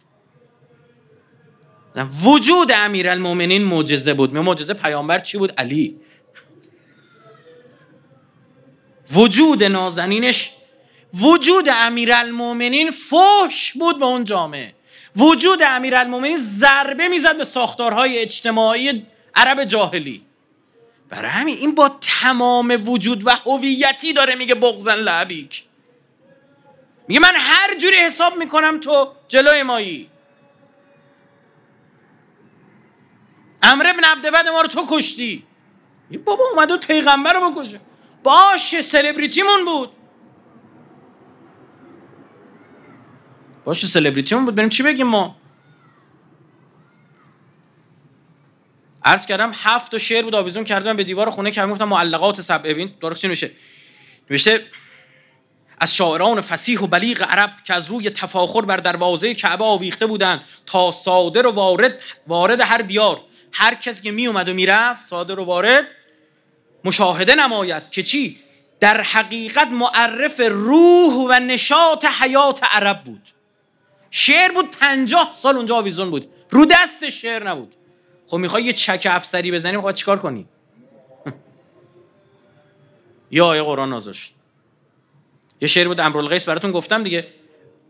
[2.24, 4.34] وجود المومنین معجزه بود.
[4.34, 6.00] معجزه پیامبر چی بود؟ علی.
[9.12, 10.52] وجود نازنینش
[11.14, 14.74] وجود المومنین فوش بود به اون جامعه.
[15.18, 20.26] وجود المومنین ضربه می‌زد به ساختارهای اجتماعی عرب جاهلی.
[21.09, 25.64] برای همین این با تمام وجود و هویتی داره میگه بغزن لعبیک.
[27.09, 30.11] میگه من هر جوری حساب می‌کنم تو جلوی مایی.
[33.62, 35.44] امر ابن عبدبد ما رو تو کشتی.
[36.11, 37.81] یه بابا اومد و پیغمبر رو بکشه.
[38.22, 39.90] باشه سلبریتیمون بود.
[43.68, 45.37] باشه سلبریتیمون بود بریم چی بگیم ما
[49.04, 52.62] عرض کردم هفت تا شعر بود آویزون کردم به دیوار خونه که گفتم معلقات سب
[52.62, 53.50] ببین درست چی
[54.31, 54.66] نوشته
[55.81, 60.40] از شاعران فسیح و بلیغ عرب که از روی تفاخر بر دروازه کعبه آویخته بودند
[60.66, 63.20] تا صادر و وارد وارد هر دیار
[63.52, 65.85] هر کسی که می اومد و می‌رفت صادر و وارد
[66.85, 68.38] مشاهده نماید که چی
[68.81, 73.38] در حقیقت معرف روح و نشاط حیات عرب بود
[74.10, 76.28] شعر بود پنجاه سال اونجا آویزون بود.
[76.50, 77.74] رو دست شعر نبود.
[78.26, 80.46] خب می‌خوای یه چک افسری بزنی می‌خوای چیکار کنی؟
[83.30, 84.12] یا آیه قرآن نازل
[85.60, 87.26] یه شعر بود امرالقیس براتون گفتم دیگه.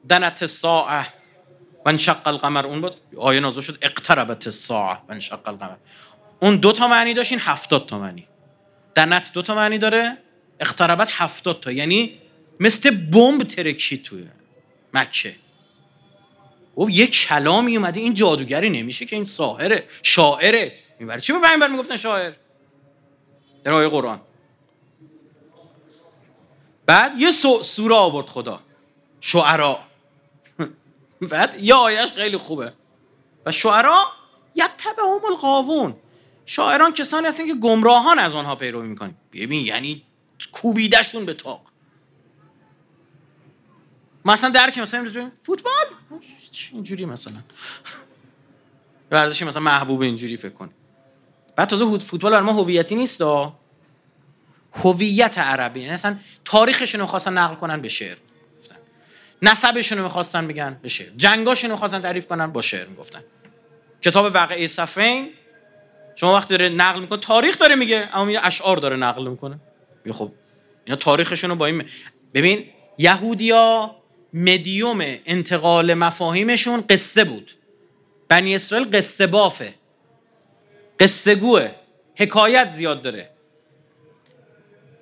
[0.09, 2.67] دنت و انشق القمر.
[2.67, 5.77] اون بود؟ آیه نازل شد اقتربت الساعه انشق القمر.
[6.41, 8.27] اون دو تا معنی داشت این هفتاد تا معنی.
[8.95, 10.19] دنت دو تا معنی داره
[10.61, 11.73] اقتربت هفتاد تا.
[11.73, 12.19] یعنی
[12.61, 14.27] مثل بمب ترکشید توی
[14.95, 15.37] مکه.
[16.79, 20.73] گفت یه کلامی اومده این جادوگری نمیشه که این ساحره شاعره.
[20.99, 22.33] این چی به پیامبر می‌گفتن شاعر؟
[23.65, 24.21] در آیه قرآن.
[26.87, 27.31] بعد یه
[27.63, 28.61] سوره آورد خدا.
[29.21, 29.79] شعرا.
[31.31, 32.73] بعد یه آیش خیلی خوبه.
[33.47, 34.05] و شعرا
[34.57, 35.97] هم القاوون
[36.47, 40.03] شاعران کسانی هستن که گمراهان از آنها پیروی می‌کنیم ببین یعنی
[40.53, 41.68] کوبیدشون به تاق
[44.29, 45.85] مثلا درک مثلا امروز فوتبال؟
[46.73, 47.35] اینجوری مثلا؟
[49.11, 50.71] ورزشی مثلا محبوب اینجوری فکر کن
[51.57, 53.23] بعد تازه فوتبال برای ما هویتی نیست
[54.73, 55.81] هویت عربی.
[55.81, 58.17] یعنی اصلا تاریخشون رو خواستن نقل کنن به شعر
[58.59, 58.77] گفتن.
[59.43, 61.09] نسبشون رو می‌خواستن بگن به شعر.
[61.17, 63.25] جنگاشون رو خواستن تعریف کنن با شعر می‌گفتن.
[64.03, 65.31] کتاب واقعه صفین
[66.17, 69.61] شما وقتی داره نقل می‌کنه تاریخ داره میگه اما یه اشعار داره نقل می‌کنه.
[70.13, 70.33] خب
[70.85, 71.85] اینا تاریخشون رو با این
[72.35, 72.65] ببین
[72.99, 73.98] یهودیا
[74.33, 77.53] مدیوم انتقال مفاهیمشون قصه بود.
[78.29, 79.75] بنی اسرائیل قصه بافه.
[81.01, 81.71] قصه گوه.
[82.17, 83.31] حکایت زیاد داره.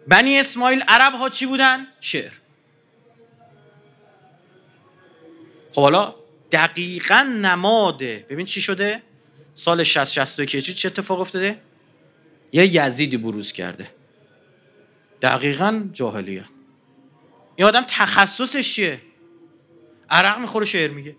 [0.09, 2.33] بنی اسماعیل عرب ها چی بودن؟ شعر.
[5.71, 6.15] خب حالا
[6.53, 8.27] دقیقا نماده.
[8.31, 9.03] ببین چی شده؟
[9.55, 11.59] سال 60 61 چه اتفاق افتاده؟
[12.53, 13.91] یه یزیدی بروز کرده.
[15.23, 16.45] دقیقا جاهلیت
[17.57, 19.01] این آدم تخصصش چیه؟
[20.11, 21.16] عرق می‌خوره شعر میگه.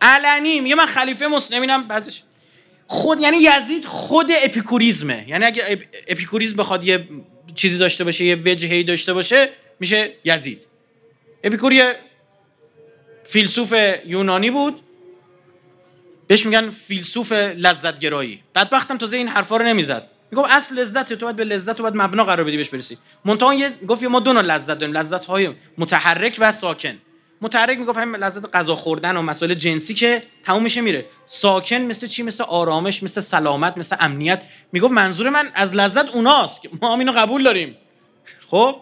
[0.00, 2.22] علنی میگه من خلیفه مسلمینم بعضش
[2.86, 5.24] خود یعنی یزید خود اپیکوریزمه.
[5.28, 7.08] یعنی اگه اپیکوریزم بخواد یه
[7.54, 9.48] چیزی داشته باشه یه وجهی داشته باشه
[9.80, 10.66] میشه یزید.
[11.44, 11.98] اپیکور یه
[13.24, 13.74] فیلسوف
[14.06, 14.80] یونانی بود.
[16.26, 18.42] بهش میگن فیلسوف لذتگرایی.
[18.54, 20.10] بدبختم تازه این حرفا رو نمی‌زد.
[20.30, 22.98] میگم اصل لذت تو باید به لذت تو باید مبنا قرار بدی بهش برسی.
[23.24, 24.96] منتها یه گفت ما دو نوع لذت داریم.
[24.96, 26.98] لذت های متحرک و ساکن.
[27.40, 31.06] متحرک می‌گفت همین لذت غذا خوردن و مسائل جنسی که تموم میشه میره.
[31.26, 34.42] ساکن مثل چی؟ مثل آرامش مثل سلامت مثل امنیت.
[34.72, 37.76] می‌گفت منظور من از لذت اوناست که ما هم اینو قبول داریم.
[38.50, 38.76] خب؟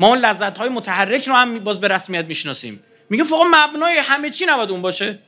[0.00, 2.82] ما اون لذت های متحرک رو هم باز به رسمیت می‌شناسیم.
[3.10, 5.18] میگه فقط مبنای همه چی نباید اون باشه.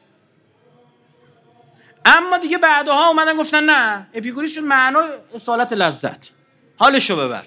[2.04, 6.30] اما دیگه بعدها اومدن گفتن نه اپیکوریس شد معنای اصالت لذت.
[6.76, 7.44] حالشو ببر.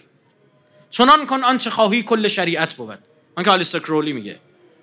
[0.89, 2.99] چنان کن آنچه خواهی کل شریعت بود.
[3.37, 4.39] من که آلیستر کرولی میگه.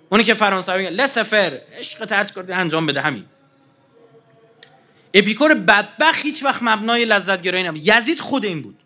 [0.08, 3.24] اونی که فرانسوی میگه لسفر عشق ترک کرده انجام بده همین.
[5.14, 7.80] اپیکور بدبخت هیچ وقت مبنای لذت گرایی نبود.
[7.84, 8.78] یزید خود این بود.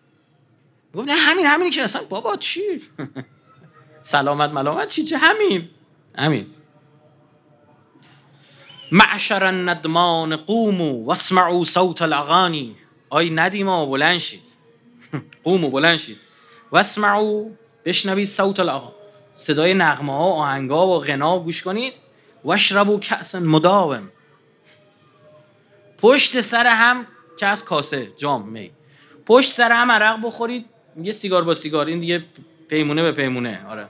[0.94, 2.60] گفت نه همین همینی که اصلا بابا چی؟
[4.02, 5.68] سلامت ملامت چی چه همین
[6.18, 6.46] همین.
[8.92, 12.76] معشر الندمان قومو واسمعوا صوت الاغانی
[13.10, 14.42] آی ندیما بلند شید.
[15.44, 16.16] قومو بلند شید.
[16.72, 17.44] واسمعوا
[17.84, 18.92] بشنوید صوت الاغانی
[19.32, 21.94] صدای نغمه ها آهنگ ها و غنا گوش کنید.
[22.44, 24.08] واشربوا کأس مداوم.
[25.98, 27.06] پشت سر هم
[27.38, 28.70] کس کاسه جام می.
[29.26, 30.66] پشت سر هم عرق بخورید.
[31.02, 31.86] یه سیگار با سیگار.
[31.86, 32.24] این دیگه
[32.68, 33.66] پیمونه به پیمونه.
[33.68, 33.88] آره.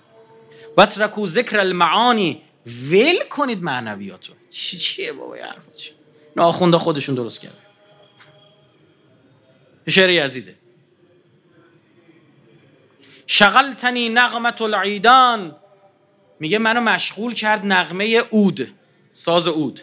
[0.76, 2.42] وترکو ذکر المعانی.
[2.66, 4.32] ول کنید معنویاتو.
[4.50, 5.90] چی چیه بابا یه حرفا؟ چی؟
[6.37, 7.56] ناخونده خودشون درست کرد
[9.88, 10.55] شعر یزیده.
[13.26, 15.57] شغلتنی نغمت العیدان.
[16.40, 18.74] میگه منو مشغول کرد نغمه اود
[19.12, 19.82] ساز اود.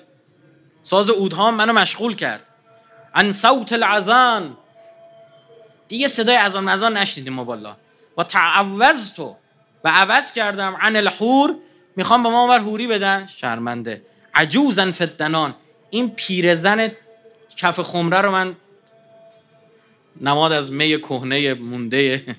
[0.83, 2.43] ساز اودها منو مشغول کرد.
[3.15, 4.57] ان صوت العذان.
[5.87, 7.75] دیگه صدای اذان مزان نشنیدیم ما
[8.17, 9.35] و تعوضتو
[9.83, 11.55] و عوض کردم عن الحور.
[11.95, 14.01] می‌خوام به ما اونور حوری بدن؟ شرمنده.
[14.35, 15.55] عجوزن فدنان
[15.89, 16.91] این پیرزن
[17.57, 18.55] کف خمره رو من
[20.21, 22.35] نماد از می کهنه مونده.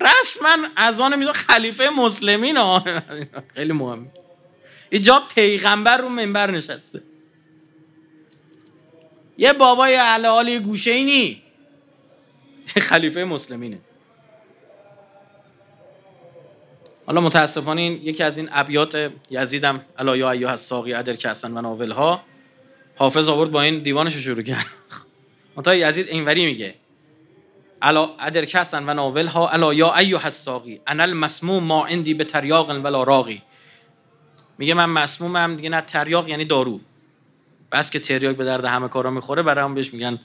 [0.00, 2.84] رسما از آن میزان خلیفه مسلمین ها.
[3.54, 4.06] خیلی مهم.
[4.90, 7.02] اینجا پیغمبر رو منبر نشسته.
[9.38, 11.42] یه بابای علال گوشه اینی
[12.66, 13.78] خلیفه مسلمینه.
[17.10, 21.60] حالا متاسفانه این یکی از این ابیات یزیدم الا یا ایها الساقی ادر کسن و
[21.60, 22.22] ناول ها
[22.96, 24.66] حافظ آورد با این دیوانش رو شروع کرد.
[25.56, 26.74] منتها یزید اینوری میگه
[27.82, 32.24] الا ادر کسن و ناول ها الا یا ایها الساقی انا المسموم ما عندي به
[32.24, 33.42] تریاق ولا راقی.
[34.58, 36.80] میگه من مسمومم دیگه نه تریاق یعنی دارو.
[37.72, 40.18] بس که تریاق به درد همه کارا می‌خوره برای هم بهش میگن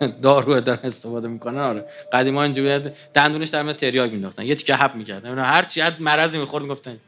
[0.22, 1.84] دارو دارن استفاده می‌کنن آره.
[2.12, 5.38] قدیما اینجوری دندونش در تریاک مینداختن یه تیکه حب می‌کردن.
[5.38, 6.98] هر چی هر مرضی می‌خورد می‌گفتن.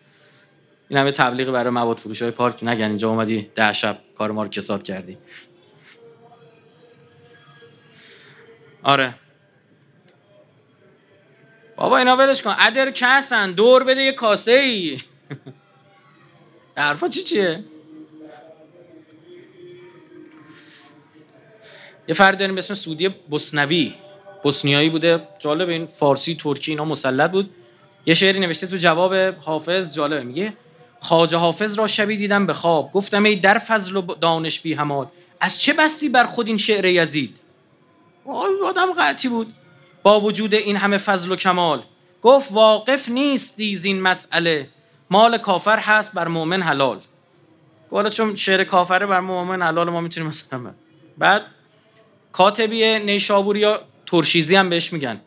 [0.89, 2.65] این همه تبلیغ برای مواد فروش های پارک.
[2.65, 5.19] نگن اینجا اومدی ده شب کار ما رو کساد کردی.
[8.83, 9.15] آره.
[11.77, 12.57] بابا اینا ولش کن.
[12.59, 13.53] ادر کسن.
[13.53, 15.01] دور بده یه کاسه ای
[16.77, 17.65] حرفا چی چیه؟
[22.09, 23.95] یه فرد داریم به اسم سودی بسنوی
[24.45, 25.29] بسنیایی بوده.
[25.39, 27.51] جالب این فارسی ترکی اینا مسلط بود.
[28.07, 30.23] یه شعری نوشته تو جواب حافظ جالبه.
[30.23, 30.53] میگه
[31.01, 32.93] خواجه حافظ را شبی دیدم به خواب.
[32.93, 35.07] گفتم ای در فضل و دانش بی همال
[35.41, 37.41] از چه بستی بر خود این شعر یزید؟
[38.67, 39.55] آدم قطعی بود.
[40.03, 41.83] با وجود این همه فضل و کمال.
[42.23, 44.69] گفت واقف نیستی این مسئله.
[45.11, 47.01] مال کافر هست بر مؤمن حلال.
[47.91, 50.75] حالا چون شعر کافره بر مؤمن حلال ما می‌تونیم مثلا
[51.19, 51.43] بعد
[52.37, 55.21] کاتبی نیشابوری یا ترشیزی هم بهش میگن.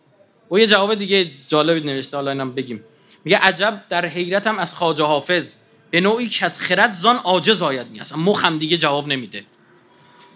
[0.52, 2.84] و یه جواب دیگه جالبی نوشته حالا اینم بگیم.
[3.26, 5.54] میگه عجب در حیرتم از خواجه حافظ.
[5.92, 9.44] به نوعی که از خرد زان عاجز آید می اصلا مخم دیگه جواب نمیده.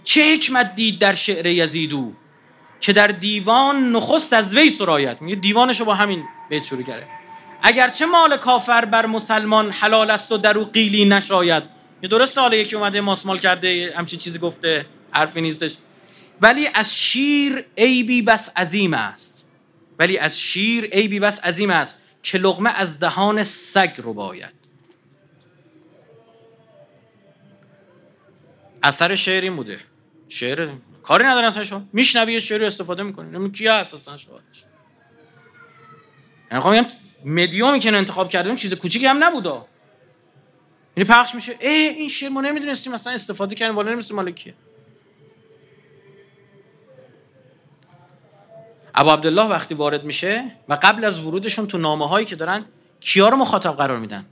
[0.03, 2.11] چه حکمت دید در شعر یزیدو؟
[2.79, 7.07] که در دیوان نخست از وی سرایت میگه دیوانشو با همین بیت شروع کرده.
[7.61, 11.63] اگرچه مال کافر بر مسلمان حلال است و در او قیلی نشاید.
[12.03, 15.75] یه درست حالا یکی اومده ماسمال کرده همچین چیزی گفته حرفی نیستش.
[16.43, 19.47] ولی از شیر عیبی بس عظیم است.
[19.99, 24.53] ولی از شیر عیبی بس عظیم است که لغمه از دهان سگ رو باید.
[28.83, 29.79] اثر شعر این بوده.
[30.29, 30.69] شعر
[31.03, 31.85] کاری نداره اصلا شما.
[31.93, 33.29] میشنوی شعر رو استفاده می‌کنی.
[33.31, 34.63] نمی کیه اساسا شعارش.
[36.51, 36.91] یعنی خب
[37.25, 39.49] مدیومی که انتخاب کردیم چیز کوچیکی هم نبوده
[40.97, 41.55] یعنی پخش میشه.
[41.59, 44.53] ای این شعر ما نمی‌دونستیم مثلا استفاده کردیم والا نمیستیم مال کیه.
[48.95, 52.65] ابو عبدالله وقتی وارد میشه و قبل از ورودشون تو نامه هایی که دارن
[52.99, 54.25] کیا رو مخاطب قرار میدن؟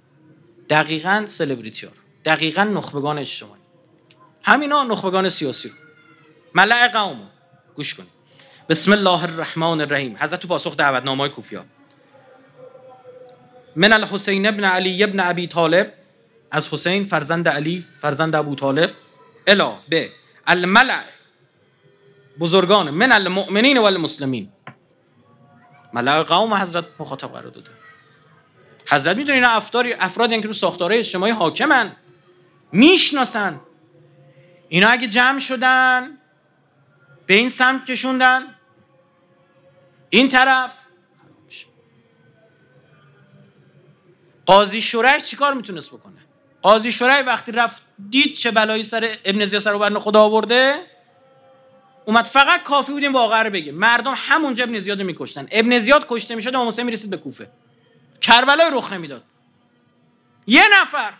[0.69, 1.91] دقیقا سلبریتی ها
[2.25, 3.61] دقیقا نخبگان اجتماعی.
[4.43, 5.69] همینا نخبگان سیاسی.
[5.69, 5.75] رو
[6.55, 7.29] ملع قوم.
[7.75, 8.09] گوش کنید.
[8.69, 10.17] بسم الله الرحمن الرحیم.
[10.19, 11.65] حضرت تو پاسخ دعوتنامه کوفیا.
[13.75, 15.93] من الحسین ابن علی ابن ابی طالب.
[16.51, 18.91] از حسین فرزند علی فرزند ابو طالب.
[19.47, 20.09] الا به
[20.47, 21.03] الملع
[22.39, 24.49] بزرگان من المؤمنین و المسلمین
[25.93, 27.71] ملع قوم حضرت مخاطب قرار داده.
[28.87, 31.95] حضرت می‌دونی اینا افرادی افرادی که رو ساختاره اجتماعی حاکمن.
[32.71, 33.59] می‌شناسن.
[34.69, 36.17] اینا اگه جمع شدن
[37.25, 38.43] به این سمت کشوندن.
[40.09, 40.77] این طرف
[44.45, 46.17] قاضی شورای چیکار می‌تونست بکنه؟
[46.61, 50.75] قاضی شورای وقتی رفت دید چه بلایی سر ابن زیاد سر خدا آورده
[52.05, 55.47] اومد فقط کافی بود این واقعه رو بگه مردم همونجا ابن زیاد میکشتن.
[55.51, 57.47] ابن زیاد کشته می‌شد امام حسین می‌رسید به کوفه.
[58.21, 59.23] کربلای رخ نمی‌داد.
[60.47, 61.13] یه نفر.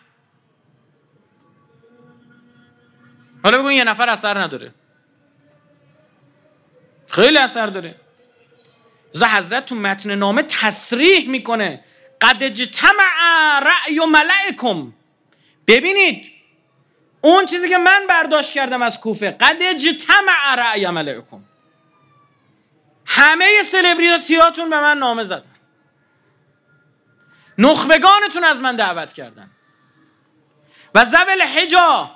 [3.43, 4.73] حالا بگو یه نفر اثر نداره.
[7.09, 7.95] خیلی اثر داره.
[9.11, 11.84] ز حضرت تو متن نامه تصریح می‌کنه.
[12.21, 14.93] قد اجتمع رأی و ملعکم
[15.67, 16.30] ببینید
[17.22, 21.43] اون چیزی که من برداشت کردم از کوفه قد اجتمع رأی ملعکم
[23.05, 25.55] همه سلبریتیاتون به من نامه زدن.
[27.57, 29.51] نخبگانتون از من دعوت کردن.
[30.95, 32.11] و زبل حجا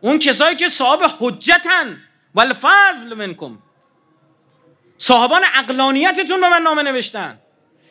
[0.00, 2.02] اون کسایی که صاحب حجتن.
[2.34, 3.58] والفضل منکم.
[4.98, 7.38] صاحبان اقلانیتتون به من نامه نوشتن.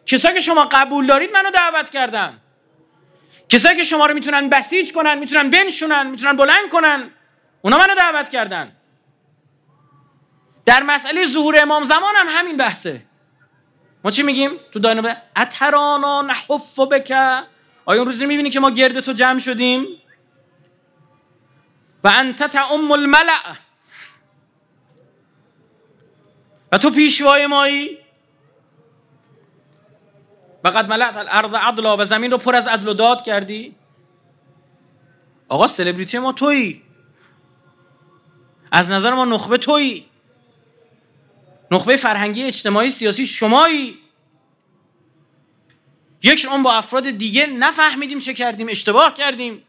[0.05, 2.41] کسایی که شما قبول دارید منو دعوت کردن.
[3.49, 7.09] کسایی که شما رو می‌تونن بسیج کنن می‌تونن بنشونن می‌تونن بلند کنن
[7.61, 8.75] اونا منو دعوت کردن.
[10.65, 13.01] در مسئله ظهور امام زمان هم همین بحثه.
[14.03, 17.11] ما چی میگیم تو داینامه اترانا نحف بک.
[17.85, 19.87] آیا اون روزی می‌بینی که ما گرد تو جمع شدیم؟
[22.03, 23.55] و انت تعم الملع
[26.71, 27.97] و تو پیشوای مایی؟
[30.63, 33.75] فقط ملعت الارض عدلا و زمین رو پر از عدل و داد کردی؟
[35.49, 36.81] آقا سلبریتی ما تویی.
[38.71, 40.05] از نظر ما نخبه تویی.
[41.71, 43.97] نخبه فرهنگی اجتماعی سیاسی شمایی.
[46.23, 49.63] یک اون با افراد دیگه نفهمیدیم چه کردیم اشتباه کردیم.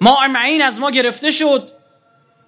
[0.00, 1.72] ما معین از ما گرفته شد.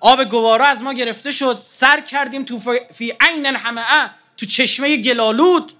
[0.00, 1.58] آب گوارا از ما گرفته شد.
[1.60, 2.58] سر کردیم تو
[2.92, 5.72] فی عین الحمعه تو چشمه گلالود.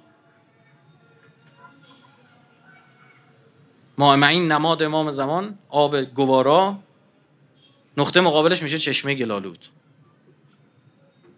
[4.03, 6.79] معین نماد امام زمان آب گوارا.
[7.97, 9.67] نقطه مقابلش میشه چشمه گلالود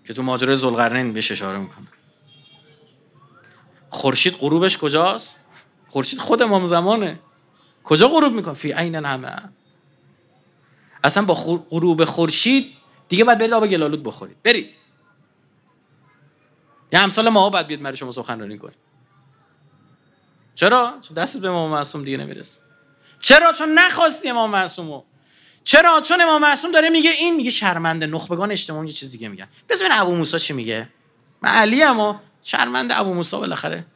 [0.05, 1.87] که تو ماجرای زلقرنین بهش اشاره می‌کنه.
[3.91, 5.41] خورشید غروبش کجاست؟
[5.89, 7.19] خورشید خود امام زمانه.
[7.85, 9.37] کجا غروب می‌کنه؟ فی عین همه
[11.05, 11.35] اصلا با
[11.71, 12.73] غروب خورشید
[13.09, 14.37] دیگه باید برید آب گلالود بخورید.
[14.43, 14.75] برید.
[16.93, 18.84] یه همسال ما باید بیاد مرد شما سخنرانی کنید.
[20.55, 22.61] چرا؟ چون دست به امام معصوم دیگه نمی‌رسه.
[23.21, 25.03] چرا؟ چون نخواستی امام معصومو.
[25.65, 28.07] چرا؟ چون امام معصوم داره میگه این میگه شرمنده.
[28.07, 29.49] نخبگان اجتماعی یه چیز دیگه میگن.
[29.69, 30.89] ببین ابو موسی چی میگه؟
[31.43, 33.87] من علی اما شرمنده ابو موسی بالاخره.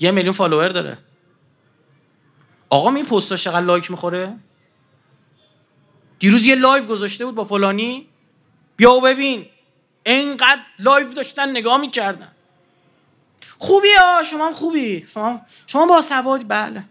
[0.00, 0.98] یه میلیون follower داره.
[2.70, 4.36] آقا این پستاش چقدر like می‌خوره؟
[6.18, 8.08] دیروز یه live گذاشته بود با فلانی.
[8.76, 9.46] بیا و ببین.
[10.06, 12.32] اینقدر live داشتن نگاه می‌کردن.
[13.58, 15.06] خوبی ها شما خوبی.
[15.06, 16.84] شما شما با سوادی بله.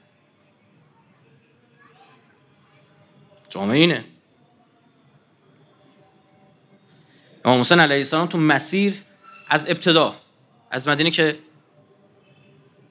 [3.50, 4.06] جامعه اینه.
[7.45, 9.02] امام حسین علیه السلام تو مسیر
[9.47, 10.16] از ابتدا
[10.72, 11.39] از مدینه که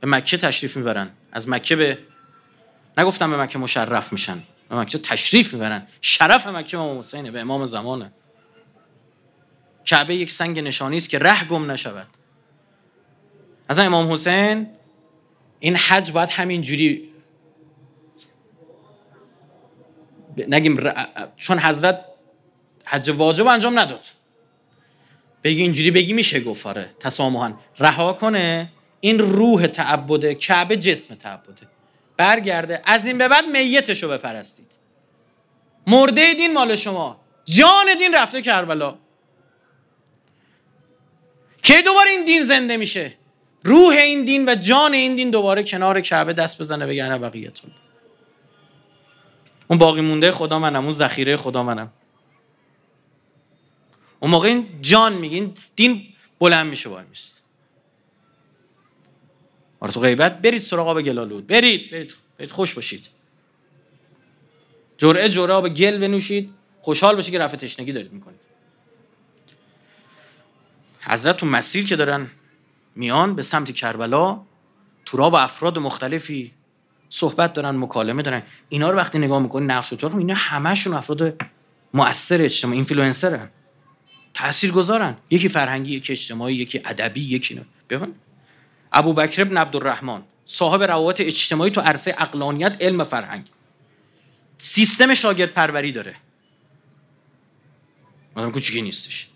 [0.00, 1.98] به مکه تشریف می‌برن از مکه به
[2.98, 5.86] نگفتم به مکه مشرف میشن به مکه تشریف می‌برن.
[6.00, 8.12] شرف مکه امام حسینه به امام زمانه.
[9.84, 12.06] کعبه یک سنگ نشانی است که ره گم نشود.
[13.68, 14.66] از امام حسین
[15.60, 17.08] این حج باید همین جوری
[20.48, 20.92] نگیم
[21.36, 22.04] چون حضرت
[22.84, 24.04] حج واجب انجام نداد.
[25.44, 27.52] بگی اینجوری بگی میشه گفاره تسامحا.
[27.78, 28.72] رها کنه.
[29.00, 31.66] این روح تعبده کعبه جسم تعبده.
[32.16, 32.82] برگرده.
[32.84, 34.78] از این به بعد میتشو بپرستید.
[35.86, 37.20] مرده دین مال شما.
[37.44, 38.98] جان دین رفته کربلا.
[41.62, 43.12] کی دوباره این دین زنده میشه؟
[43.64, 47.70] روح این دین و جان این دین دوباره کنار کعبه دست بزنه بگه انا بقیتون
[49.68, 51.92] اون باقی مونده خدا منم اون ذخیره خدا منم.
[54.20, 57.44] اون موقع این جان میگین دین بلند میشه وای میست.
[59.80, 61.46] آره تو غیبت برید سراغ آب گلالود.
[61.46, 63.08] برید برید برید خوش باشید.
[64.98, 66.54] جرعه جرعه آب گل بنوشید.
[66.82, 68.40] خوشحال باشید که رفع تشنگی دارید می‌کنید.
[71.00, 72.30] حضرت تو مسیر که دارن
[72.98, 74.40] میان به سمت کربلا
[75.04, 76.52] تو راه با افراد مختلفی
[77.10, 78.42] صحبت دارن مکالمه دارن.
[78.68, 81.42] اینا رو وقتی نگاه می‌کنی نقش تو اینا همشون افراد
[81.94, 83.48] مؤثر اجتماعی اینفلوئنسرن
[84.34, 87.64] تأثیر گذارن یکی فرهنگی یکی اجتماعی یکی ادبی یکی نه.
[87.90, 88.14] ببین.
[88.92, 93.46] ابو بکر ابن عبدالرحمن صاحب روابط اجتماعی تو عرصه عقلانیت علم فرهنگ.
[94.58, 96.16] سیستم شاگرد پروری داره.
[98.34, 99.28] آدم کوچیکی نیستش.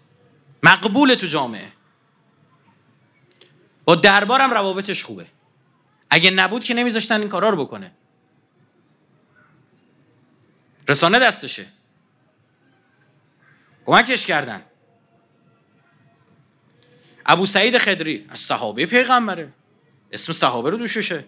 [0.62, 1.68] مقبول تو جامعه.
[3.84, 5.26] با دربارم روابطش خوبه.
[6.10, 7.92] اگه نبود که نمیذاشتن این کارا رو بکنه.
[10.88, 11.66] رسانه دستشه.
[13.86, 14.62] کمکش کردن.
[17.26, 19.52] ابو سعید خدری از صحابه پیغمبره.
[20.12, 21.24] اسم صحابه رو دوششه.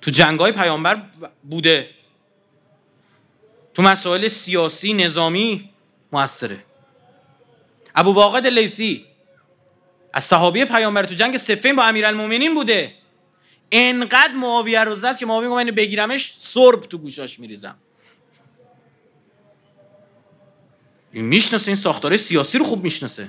[0.00, 1.02] تو جنگای پیامبر
[1.42, 1.90] بوده.
[3.74, 5.70] تو مسائل سیاسی نظامی
[6.12, 6.64] موثره.
[7.94, 9.06] ابو واقد لیثی
[10.12, 12.94] از صحابی پیامبر تو جنگ سفین با امیرالمومنین بوده.
[13.72, 17.74] انقدر معاویه رو زد که معاویه گفت بگیرمش سرب تو گوشاش میریزم.
[21.12, 23.28] این می‌شناسه این ساختاره سیاسی رو خوب می‌شناسه.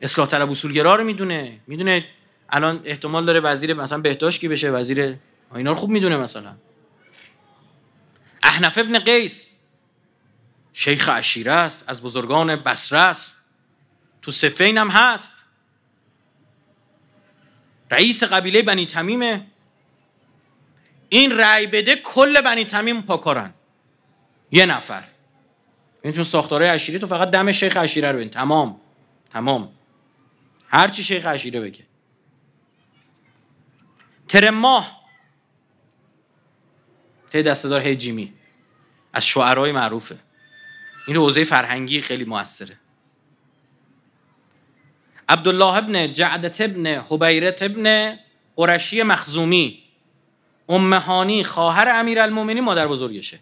[0.00, 1.60] اصلاح طلب اصولگرا رو می‌دونه.
[1.66, 2.04] می‌دونه
[2.48, 5.16] الان احتمال داره وزیر مثلا بهداشت کی بشه وزیر
[5.54, 6.56] اینا رو خوب می‌دونه مثلا.
[8.42, 9.46] احنف ابن قیس
[10.72, 13.36] شیخ عشیره است از بزرگان بصره است.
[14.22, 15.32] تو سفین هم هست.
[17.90, 19.46] رئیس قبیله بنی تمیمه.
[21.08, 23.54] این رأی بده کل بنی تمیم پاکارن.
[24.52, 25.04] یه نفر.
[26.02, 28.80] این چون ساختاره عشیره تو فقط دم شیخ عشیره رو بین تمام.
[29.32, 29.72] تمام.
[30.68, 31.84] هر چی شیخ عشیره بگه.
[34.28, 35.04] ترماه
[37.30, 38.32] ته دستدار هیجیمی
[39.12, 40.18] از شعرهای معروفه.
[41.06, 42.78] این حوزه فرهنگی خیلی موثره.
[45.28, 48.16] عبدالله ابن جعدت ابن حبیرت ابن
[48.56, 49.82] قرشی مخزومی.
[50.68, 53.38] امهانی خواهر امیرالمومنین مادر بزرگشه.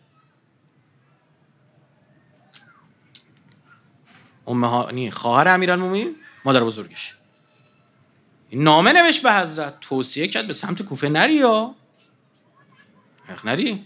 [4.46, 7.14] امهانی خواهر امیرالمومنین مادر بزرگش.
[8.50, 9.80] این نامه نوشت به حضرت.
[9.80, 11.74] توصیه کرد به سمت کوفه نری یا؟
[13.44, 13.84] نری.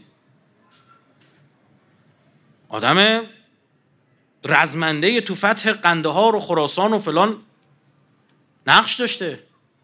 [2.68, 3.26] آدم
[4.44, 7.42] رزمنده تو فتح قندهار و خراسان و فلان
[8.66, 9.42] نقش داشته.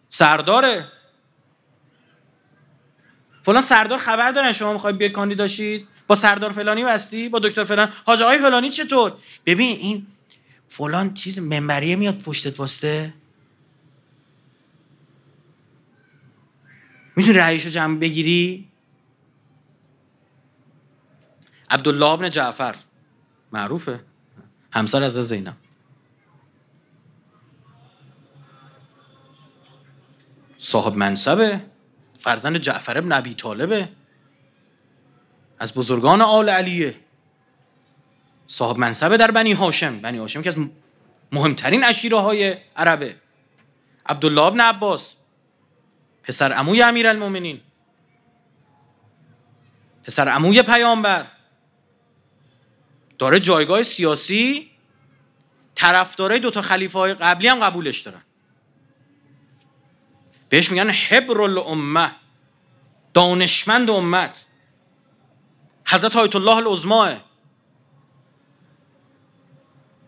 [0.08, 0.88] سرداره.
[3.42, 7.92] فلان سردار خبر دارن شما می‌خواید بیا کاندیداشید با سردار فلانی بستی؟ با دکتر فلان؟
[8.06, 9.16] حاج آقای فلانی چطور؟
[9.46, 10.06] ببین این
[10.68, 13.14] فلان چیز منبریه میاد پشتت واسته
[17.16, 18.68] می‌تونی رأیشو جمع بگیری؟
[21.70, 22.74] عبدالله ابن جعفر.
[23.52, 24.00] معروفه.
[24.72, 25.56] همسر از زینب.
[30.62, 31.60] صاحب منصبه.
[32.18, 33.88] فرزند جعفر ابن ابی طالبه.
[35.58, 36.94] از بزرگان آل علیه.
[38.46, 40.00] صاحب منصبه در بنی هاشم.
[40.00, 40.56] بنی هاشم که از
[41.32, 43.16] مهمترین اشیره های عربه.
[44.06, 45.14] عبدالله ابن عباس.
[46.22, 47.60] پسر عموی امیر المومنین
[50.04, 51.26] پسر عموی پیامبر.
[53.18, 54.70] داره جایگاه سیاسی.
[55.74, 58.22] طرفدارای دوتا خلیفه های قبلی هم قبولش دارن.
[60.52, 62.10] بهش میگن حبر الامه
[63.14, 64.46] دانشمند امت.
[65.86, 67.12] حضرت آیت الله العظما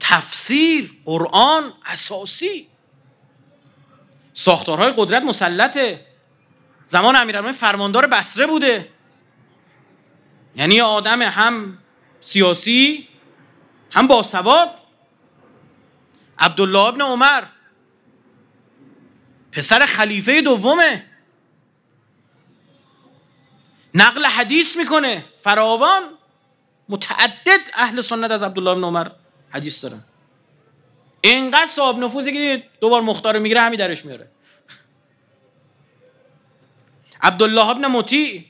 [0.01, 2.68] تفسیر قرآن اساسی.
[4.32, 6.07] ساختارهای قدرت مسلطه.
[6.86, 8.88] زمان امیرالمومنین فرماندار بسره بوده.
[10.57, 11.78] یعنی آدم هم
[12.20, 13.09] سیاسی
[13.90, 14.70] هم باسواد.
[16.38, 17.45] عبدالله ابن عمر.
[19.55, 21.05] پسر خلیفه دومه.
[23.95, 25.25] نقل حدیث می‌کنه.
[25.37, 26.03] فراوان
[26.89, 29.09] متعدد اهل سنت از عبدالله ابن عمر
[29.51, 30.05] حدیث دارن.
[31.21, 34.31] اینقدر صاحب نفوذی که دوبار مختار می‌گیره همین درش میاره
[37.23, 38.45] عبدالله ابن مطیع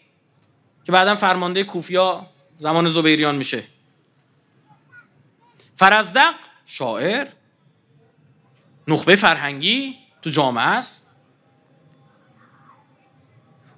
[0.84, 2.26] که بعدا فرمانده کوفیا
[2.58, 3.64] زمان زبیریان میشه.
[5.76, 6.34] فرزدق
[6.66, 7.28] شاعر.
[8.88, 10.03] نخبه فرهنگی.
[10.24, 11.06] تو جامعه است؟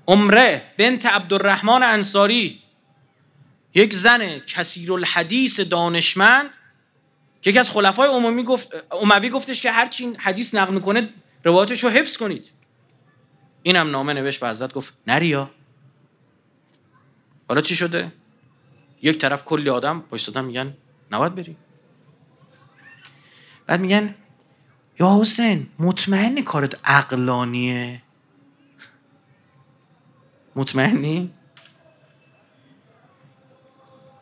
[0.08, 2.62] عمره بنت عبدالرحمن انصاری
[3.74, 6.50] یک زن کثیر الحدیث دانشمند
[7.42, 11.08] که یکی از خلفای عمومی گفت اموی گفتش که هر چی حدیث نقل می‌کنه
[11.44, 12.50] روایتش رو حفظ کنید.
[13.62, 15.50] اینم نامه نوشت به حضرت گفت نریا
[17.48, 18.12] حالا چی شده؟
[19.02, 20.76] یک طرف کلی آدم بایستادن میگن
[21.10, 21.56] نباید بری
[23.66, 24.14] بعد میگن
[25.00, 28.02] یا حسین مطمئنی کارت عقلانیه؟
[30.56, 31.32] مطمئنی؟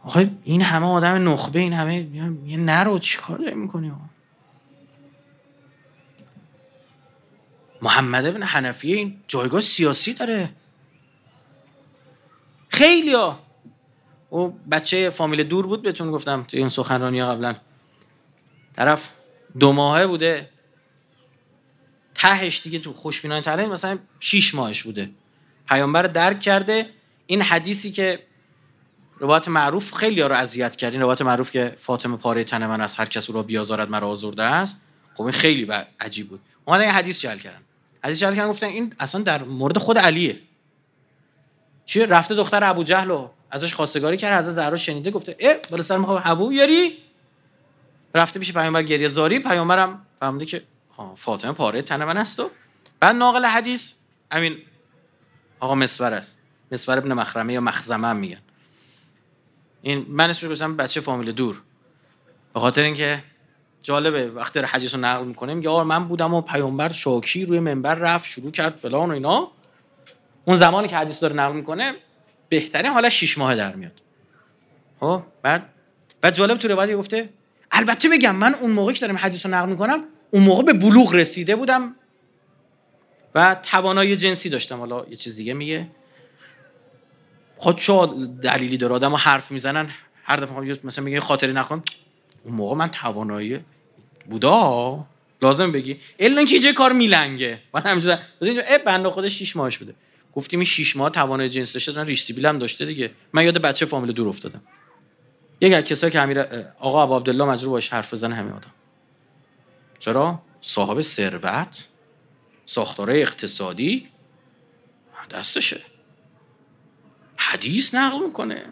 [0.05, 1.97] آخه این همه آدم نخبه این همه
[2.47, 3.93] یه نرو چی کار داری می‌کنی
[7.83, 10.51] محمد ابن حنفیه این جایگاه سیاسی داره.
[12.69, 13.39] خیلی ها.
[14.31, 17.57] او بچه فامیل دور بود بهتون گفتم توی این سخنرانی قبلا.
[18.77, 19.11] طرف
[19.59, 20.51] دو ماهه بوده.
[22.25, 25.11] تهش دیگه تو خوشبینانه تره مثلا شیش ماهش بوده.
[25.69, 26.91] پیامبر درک کرده.
[27.27, 28.23] این حدیثی که
[29.19, 30.93] روایت معروف خیلی ها رو اذیت کرد.
[30.93, 34.09] این روایت معروف که فاطمه پاره تن من از هر کس او را بیازارد مرا
[34.09, 34.83] آزرده است.
[35.15, 36.41] خب این خیلی عجیب بود.
[36.65, 37.61] اومدن این حدیث جل کردن.
[38.05, 40.41] حدیث جل کردن گفتن این اصلا در مورد خود علیه.
[41.87, 45.83] چیه رفته دختر ابو جهل و ازش خواستگاری کرد از زهرا شنیده گفته اه بالا
[45.83, 46.99] سر می‌خوام ابو یاری
[48.15, 49.39] رفته پیش پیامبر گریه زاری.
[49.39, 50.63] پیامبرم فهمیده که
[51.17, 52.51] فاطمه پاره تن من است و
[53.01, 53.95] بعد ناقل حدیث
[54.33, 54.59] همین
[55.61, 56.39] آقا مسور است.
[56.73, 58.41] مسور ابن مخرمه یا مخزمه هم میگن.
[59.83, 61.63] این من اسمش گذاشتم بچه فامیل دور.
[62.55, 63.23] به خاطر اینکه
[63.83, 67.95] جالبه وقتی حدیث رو نقل می‌کنه میگه آقا من بودم و پیامبر شاکی روی منبر
[67.95, 69.51] رفت شروع کرد فلان و اینا.
[70.45, 71.95] اون زمانی که حدیث داره نقل می‌کنه
[72.49, 74.01] بهترین حالا شش ماه در میاد.
[75.01, 75.69] خب بعد
[76.21, 77.29] بعد جالب تو روایت گفته
[77.71, 80.05] البته بگم من اون موقعی که دارم حدیث رو نقل می‌کنم
[80.35, 81.95] اون موقع به بلوغ رسیده بودم
[83.35, 84.79] و توانایی جنسی داشتم.
[84.79, 85.87] حالا یه چیز دیگه میگه.
[87.57, 88.09] خود چه
[88.43, 89.91] دلیلی داره؟ آدم حرف می‌زنن
[90.25, 91.83] هر دفعه مثلا میگه خاطری نکن.
[92.45, 93.61] اون موقع من توانایی
[94.31, 95.07] بودا.
[95.43, 96.01] لازم بگی.
[96.19, 97.61] الا اینکه یه کار میلنگه.
[97.75, 99.95] من همینجوری ای بنده خودش 6 ماهش بوده.
[100.35, 103.11] گفتیم این 6 ماه توانایی جنس داشته دارن ریش سیبیل هم داشته دیگه.
[103.33, 104.63] من یاد بچه فامیل دور افتادم.
[105.61, 106.41] یک از کسایی که امیر
[106.79, 108.73] آقا عبدالله مجبور باش حرف بزنه همین آدم.
[110.05, 111.89] چرا؟ صاحب ثروت؟
[112.67, 114.09] ساختاره اقتصادی؟
[115.31, 115.81] دستشه.
[117.37, 118.65] حدیث نقل می‌کنه.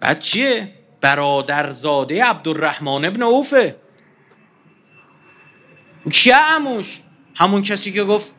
[0.00, 3.76] بعد چیه؟ برادرزاده عبدالرحمن ابن اوفه
[6.12, 7.00] کیه اموش
[7.34, 8.34] همون کسی که گفت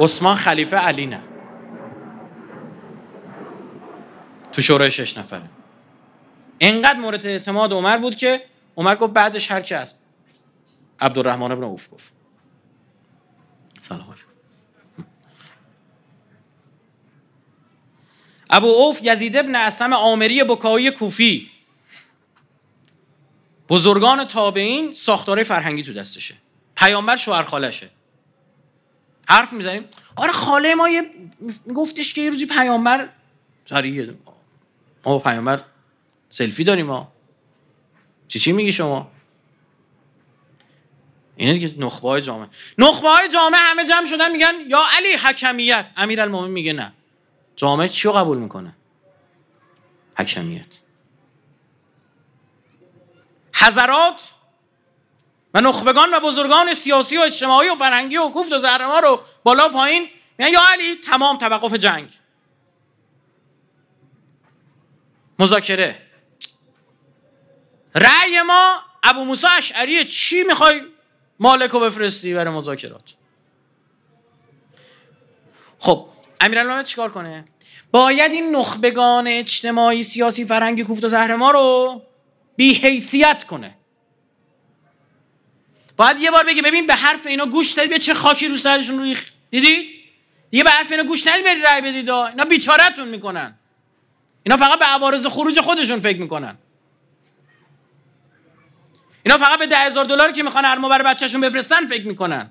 [0.00, 1.22] عثمان خلیفه علی نه.
[4.52, 5.50] تو شورای شش نفره.
[6.58, 10.02] اینقدر مورد اعتماد عمر بود که عمر گفت بعدش هر کی هست.
[11.00, 12.12] عبدالرحمن ابن عوف گفت.
[13.80, 14.26] سلام علیکم.
[18.50, 21.50] ابو عوف یزید ابن اسم عامری بکایی کوفی.
[23.68, 26.34] بزرگان تابعین ساختاره فرهنگی تو دستشه.
[26.76, 27.90] پیامبر شوهر خالشه.
[29.28, 29.84] حرف می‌زنیم.
[30.16, 31.10] آره خاله ما یه
[31.74, 33.08] گفتش که یه روزی پیامبر
[33.66, 34.12] سریع
[35.06, 35.64] ما پیامبر
[36.30, 37.12] سلفی داریم ما.
[38.32, 39.10] چی چی میگی شما؟
[41.36, 42.48] اینه دیگه نخبه های جامعه.
[42.78, 45.90] نخبه های جامعه همه جمع شدن میگن یا علی حکمیت.
[45.96, 46.92] امیر میگه نه.
[47.56, 48.76] جامعه چی رو قبول می‌کنه؟
[50.18, 50.80] حکمیت.
[53.54, 54.32] حضرات
[55.54, 59.68] و نخبگان و بزرگان سیاسی و اجتماعی و فرهنگی و کوفت و زهرما رو بالا
[59.68, 60.08] پایین
[60.38, 62.10] میگن یا علی تمام توقف جنگ.
[65.38, 66.11] مذاکره.
[67.94, 70.82] رأی ما ابو موسی اشعری چی می‌خوای
[71.38, 73.14] مالک رو بفرستی برای مذاکرات؟
[75.78, 76.06] خب
[76.40, 77.44] امیرالمومنین چیکار کنه؟
[77.90, 82.02] باید این نخبگان اجتماعی سیاسی فرهنگی کوفت و زهر ما رو
[82.56, 83.74] بی حیثیت کنه.
[85.96, 89.02] باید یه بار بگه ببین به حرف اینا گوش دادید به چه خاکی رو سرشون
[89.02, 89.90] ریخ دیدید؟
[90.50, 92.10] دیگه به حرف اینا گوش ندید برید رای بدید.
[92.10, 93.54] اینا بیچارهتون می‌کنن.
[94.42, 96.58] اینا فقط به عوارض خروج خودشون فکر می‌کنن.
[99.22, 102.50] اینا فقط به ده هزار دلاری که می‌خوان هر ماه برای بچهشون بفرستن فکر می‌کنن.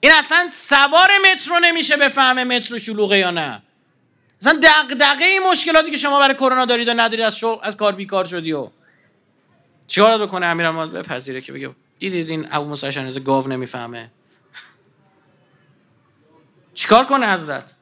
[0.00, 3.62] این اصلا سوار مترو نمیشه بفهمه مترو شلوغه یا نه.
[4.40, 7.92] اصلا دغدغه این مشکلاتی که شما برای کرونا دارید و ندارید از شو از کار
[7.92, 8.70] بیکار شدی و
[9.86, 14.10] چیکار بکنه امیرم؟ بپذیره که بگه دیدید این ابو موسی گاو نمی‌فهمه.
[16.74, 17.74] چیکار کنه حضرت؟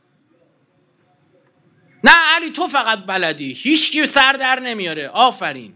[2.05, 3.53] نه علی تو فقط بلدی.
[3.53, 5.09] هیچکی سر در نمیاره.
[5.09, 5.75] آفرین.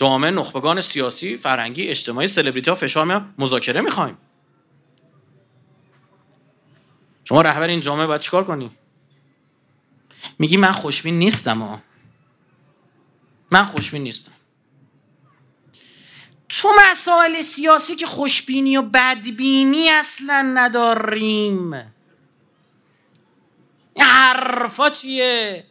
[0.00, 4.18] جامعه نخبگان سیاسی فرهنگی اجتماعی سلبریتی ها فشار میاد مذاکره می‌خوایم.
[7.24, 8.70] شما رهبر این جامعه باید چیکار کنی؟
[10.38, 11.82] میگی من خوشبین نیستم ها.
[13.50, 14.32] من خوشبین نیستم.
[16.48, 21.72] تو مسائل سیاسی که خوشبینی و بدبینی اصلا نداریم.
[23.94, 25.69] این حرفا چیه؟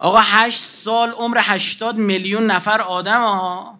[0.00, 3.78] آقا هشت سال عمر هشتاد میلیون نفر آدم ها.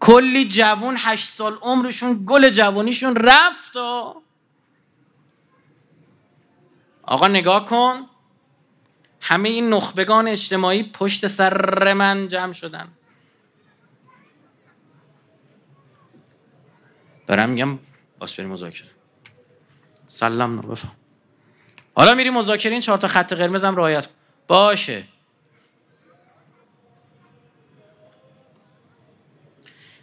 [0.00, 3.76] کلی جوون هشت سال عمرشون گل جوانیشون رفت
[7.02, 8.06] آقا نگاه کن.
[9.20, 12.88] همه این نخبگان اجتماعی پشت سر من جمع شدن.
[17.26, 17.78] دارم میگم
[18.18, 18.90] باس بریم مذاکره.
[20.06, 20.92] سلام نور بفهم.
[21.94, 24.08] حالا میری مذاکره این چهار تا خط قرمزم رعایت
[24.48, 25.04] باشه.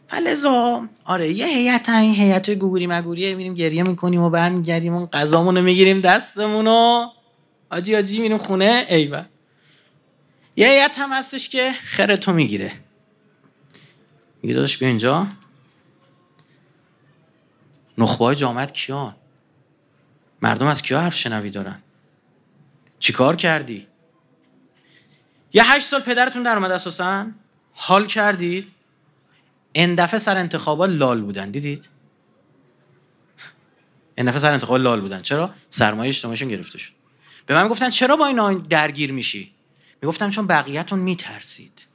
[0.08, 5.62] فلزا آره یه هیئت این هیئت گوگوری مگوریه میریم گریه می‌کنیم و برمیگردیم اون غذامونو
[5.62, 7.10] می‌گیریم دستمونو.
[7.70, 8.86] آجی آجی میریم خونه.
[8.90, 9.24] ایول
[10.56, 12.72] یه هیئت هم هستش که خرتو می‌گیره.
[14.42, 15.28] میگه داداش بیا اینجا.
[17.98, 19.16] نخبه جامعت کیان؟
[20.42, 21.82] مردم از کیا حرف شنوی دارن؟
[23.00, 23.88] چیکار کردی؟
[25.56, 27.28] یه هشت سال پدرتون در اومد اساسا؟
[27.74, 28.72] حال کردید؟
[29.74, 31.90] این دفعه سر انتخابات لال بودن دیدید؟
[34.16, 35.22] این دفعه سر انتخابات لال بودن.
[35.22, 36.94] چرا؟ سرمایه اجتماعیشون گرفته شد.
[37.46, 39.54] به من گفتن چرا با اینا درگیر میشی؟
[40.02, 41.86] می‌گفتم چون بقیهتون میترسید.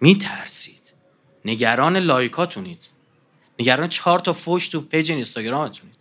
[0.00, 0.92] میترسید.
[1.44, 2.88] نگران لایکاتونید.
[3.58, 5.97] نگران چهار تا فوش تو پیج اینستاگرامتونید.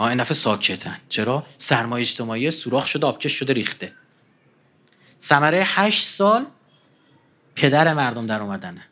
[0.00, 0.96] ها این دفعه ساکتن.
[1.08, 3.92] چرا؟ سرمایه اجتماعی سوراخ شده آبکش شده ریخته.
[5.20, 6.46] ثمره هشت سال
[7.54, 8.82] پدر مردم در اومدنه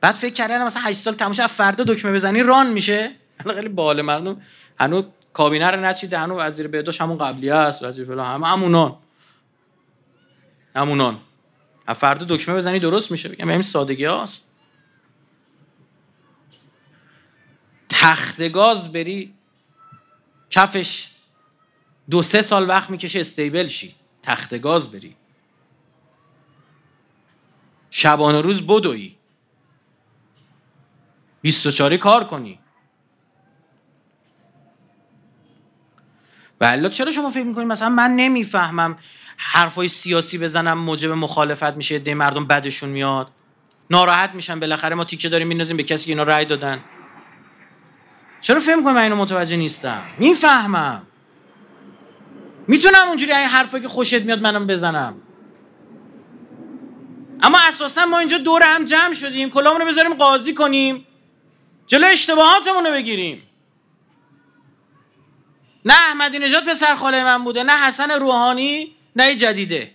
[0.00, 3.12] بعد فکر کردن مثلا 8 سال تماشا فردا دکمه بزنی ران میشه.
[3.46, 4.40] خیلی بال مردم.
[4.80, 8.96] هنوز کابینه رو نچیده هنوز وزیر بهداشت همون قبلی است وزیر فلان همه همونان.
[10.76, 11.18] همونان.
[11.96, 13.28] فردا دکمه بزنی درست میشه.
[13.28, 14.47] بگم این سادگی هاست.
[18.00, 19.34] تخت گاز بری
[20.50, 21.08] کفش
[22.10, 25.16] دو سه سال وقت می‌کشه استیبل شی تخت گاز بری
[27.90, 29.16] شبانه روز بدوی.
[31.42, 32.58] 24 کار کنی.
[36.58, 38.96] بله چرا شما فکر می‌کنید مثلا من نمی‌فهمم
[39.36, 43.30] حرفای سیاسی بزنم موجب مخالفت میشه ده مردم بدشون میاد.
[43.90, 46.84] ناراحت میشن بالاخره ما تیکه داریم میندازیم به کسی که اینا رأی دادن.
[48.40, 51.02] چرا فکر کنم من اینو متوجه نیستم؟ می‌فهمم.
[52.68, 55.22] می‌تونم اونجوری این حرفایی که خوشت میاد منم بزنم.
[57.42, 59.50] اما اساسا ما اینجا دور هم جمع شدیم.
[59.50, 61.06] کلامونو بذاریم قاضی کنیم.
[61.86, 63.42] جلو اشتباهاتمون رو بگیریم.
[65.84, 69.94] نه احمدی نژاد پسر خاله من بوده نه حسن روحانی نه جدیده.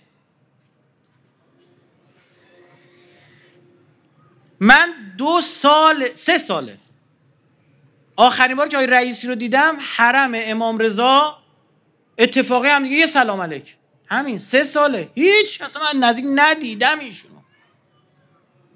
[4.60, 6.78] من دو سال سه ساله.
[8.16, 11.38] آخرین بار که آقای رئیسی رو دیدم حرم امام رضا
[12.18, 13.76] اتفاقی هم دیگه یه سلام علیک.
[14.06, 15.10] همین سه ساله.
[15.14, 17.34] هیچ اصلا من نزدیک ندیدم ایشونو.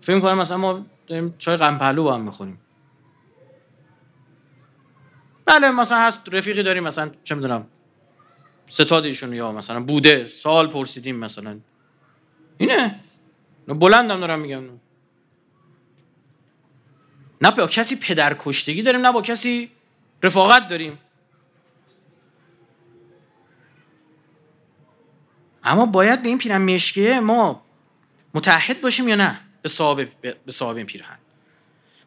[0.01, 2.61] فکر کنم مثلا ما داریم چای غم با هم می‌خوریم.
[5.45, 7.67] بله مثلا هست رفیقی داریم مثلا چه می‌دونم
[8.67, 11.61] ستاد ایشون یا مثلا بوده سال پرسیدیم مثلا.
[12.59, 13.01] اینه.
[13.67, 14.63] بلندم دارم میگم.
[17.41, 19.71] نه با کسی پدر کشتگی داریم نه با کسی
[20.23, 20.99] رفاقت داریم.
[25.65, 27.63] اما باید به این پیرن مشکیه ما
[28.35, 31.19] متحد باشیم یا نه؟ به صاحب به صاحب این پیرهن.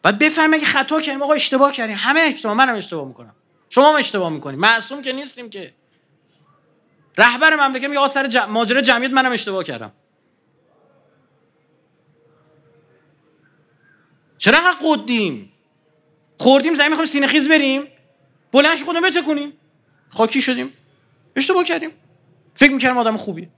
[0.03, 1.95] بعد بفهمیم اگه خطا کردیم آقا اشتباه کردیم.
[1.99, 3.35] همه اشتباه منم اشتباه می‌کنم.
[3.69, 4.59] شما هم اشتباه می‌کنیم.
[4.59, 5.73] معصوم که نیستیم که.
[7.17, 8.45] رهبر مملکت میگه آقا سر جم...
[8.45, 9.91] ماجرا جمعیت منم اشتباه کردم.
[14.41, 15.51] چرا انقدر قدیم
[16.37, 17.87] خوردیم زمین می‌خوایم سینه خیز بریم.
[18.51, 19.53] بلنش خودمون بتکونیم.
[20.09, 20.73] خاکی شدیم.
[21.35, 21.89] اشتباه کردیم.
[22.53, 23.49] فکر می‌کردم آدم خوبیه.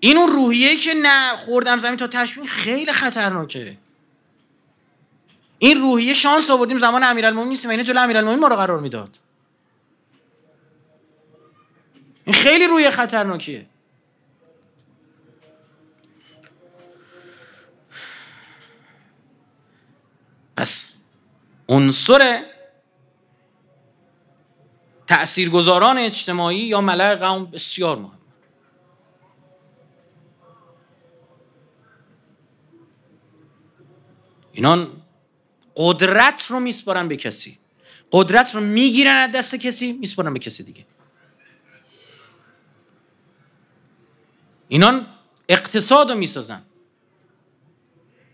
[0.00, 3.78] این اون روحیه که نه خوردم زمین تا تشوین خیلی خطرناکه.
[5.58, 9.18] این روحیه شانس آوردیم زمان امیرالمومنین نیستیم اینه جلو امیرالمومنین ما رو قرار می‌داد.
[12.24, 13.66] این خیلی روی خطرناکیه.
[20.58, 20.92] پس
[21.68, 22.44] عنصر
[25.06, 28.18] تاثیرگذاران اجتماعی یا ملع قوم بسیار مهم.
[34.52, 35.02] اینان
[35.76, 37.58] قدرت رو میسپارن به کسی.
[38.12, 40.86] قدرت رو می‌گیرن از دست کسی میسپارن به کسی دیگه.
[44.68, 45.06] اینان
[45.48, 46.62] اقتصاد رو می‌سازن.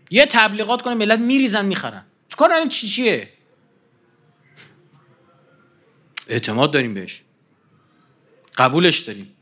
[0.09, 2.05] یه تبلیغات کنه ملت میریزن می‌خرن.
[2.37, 3.29] کار چی چیه؟
[6.27, 7.23] اعتماد داریم بهش.
[8.57, 9.35] قبولش داریم.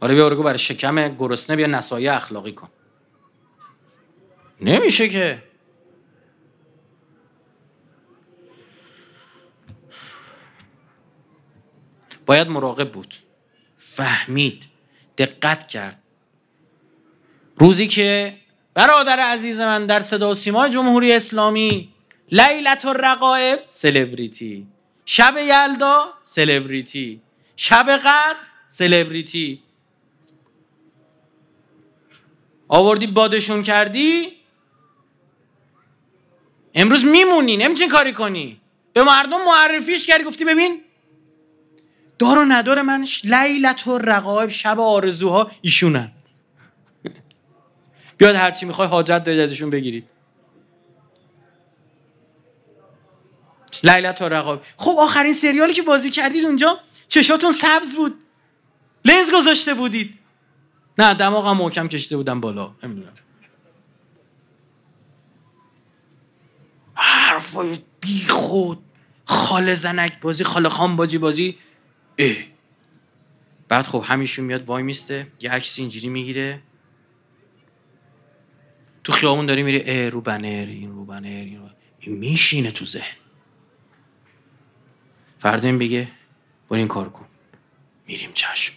[0.00, 2.68] آره بیا برای شکم گرسنه بیا نسایه اخلاقی کن.
[4.60, 5.42] نمیشه که.
[12.26, 13.14] باید مراقب بود.
[13.78, 14.64] فهمید.
[15.18, 16.02] دقت کرد.
[17.56, 18.38] روزی که
[18.78, 21.88] برادر عزیز من در صدا و سیمای جمهوری اسلامی
[22.32, 24.66] لیلت الرقائب سلبریتی.
[25.04, 27.20] شب یلدا سلبریتی.
[27.56, 28.36] شب قدر
[28.68, 29.62] سلبریتی.
[32.68, 34.32] آوردی بادشون کردی؟
[36.74, 38.60] امروز میمونی نمی‌تونی کاری کنی.
[38.92, 40.80] به مردم معرفیش کردی گفتی ببین
[42.18, 46.12] دار و ندار من لیلت و رقایب شب آرزوها ایشونن.
[48.18, 50.08] بیاد هرچی می‌خوای حاجت دارید ازشون بگیرید.
[53.84, 58.14] لیلت و رقایب خب آخرین سریالی که بازی کردید اونجا چشاتون سبز بود.
[59.04, 60.18] لنز گذاشته بودید.
[60.98, 62.74] نه دماغم محکم کشیده بودم بالا.
[62.82, 63.12] نمی‌دونم.
[66.94, 68.78] حرفای بی خود.
[69.24, 71.58] خاله زنک بازی خاله خان بازی بازی.
[72.18, 72.36] اه.
[73.68, 75.26] بعد خب همیشون میاد وای میسته.
[75.40, 76.62] یه عکس اینجوری می‌گیره.
[79.08, 81.60] تو خیابون داری میری اه رو بنر این رو بنر این,
[82.00, 83.16] این میشینه تو ذهن.
[85.38, 86.08] فردا بگه
[86.68, 87.26] برو این کار کن.
[88.06, 88.74] میریم چشم.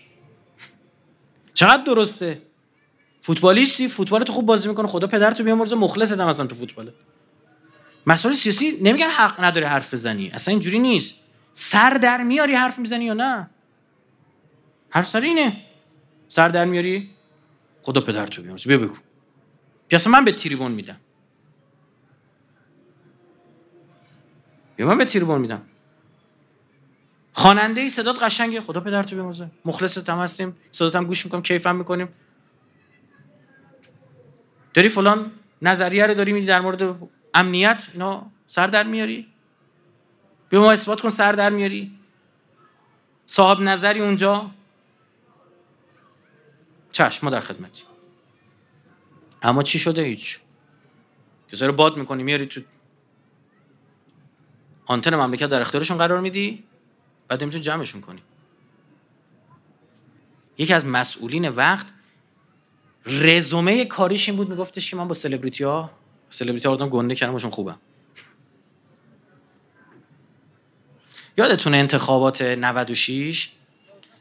[1.54, 2.42] چقدر درسته؟
[3.22, 4.88] فوتبالیستی؟ فوتبال تو خوب بازی می‌کنه.
[4.88, 6.94] خدا پدر تو بیامرزه مخلص هم اصلا تو فوتبال
[8.08, 10.30] مسائل سیاسی نمیگن حق نداره حرف بزنی.
[10.30, 11.20] اصلا اینجوری نیست.
[11.54, 13.50] سر در میاری حرف می‌زنی یا نه؟
[14.90, 15.58] حرف سر اینه.
[16.28, 17.10] سر در میاری؟
[17.82, 18.68] خدا پدر تو بیامرزه.
[18.68, 18.96] بیا بگو.
[19.92, 21.00] پس من به تریبون میدم.
[24.80, 25.62] یا من به تریبون میدم.
[27.34, 28.62] خواننده ای صدات قشنگه.
[28.62, 29.52] خدا پدرتو بیامرزه.
[29.66, 30.58] مخلصت هم هستیم.
[30.72, 32.10] صدات هم گوش می‌کنیم کیفم می‌کنیم.
[34.74, 35.32] داری فلان
[35.62, 39.28] نظریه رو داری میدی در مورد امنیت؟ اینا سر در میاری.
[40.50, 42.00] بیا ما اثبات کن سر در میاری.
[43.26, 44.52] صاحب نظری اونجا.
[46.92, 47.84] چشم ما در خدمتی
[49.42, 50.40] اما چی شده هیچ؟
[51.48, 52.62] که رو باد می‌کنی میاری تو
[54.86, 56.64] آنتن مملکت در اختیارشون قرار میدی
[57.28, 58.22] بعد نمی‌تونی جمعشون کنی.
[60.58, 61.88] یکی از مسئولین وقت
[63.06, 65.92] رزومه کاریش این بود میگفتش که من با سلبریتی ها
[66.30, 67.78] سلبریتی ها گنده کردم باشون خوبم.
[71.38, 73.52] یادتونه انتخابات 96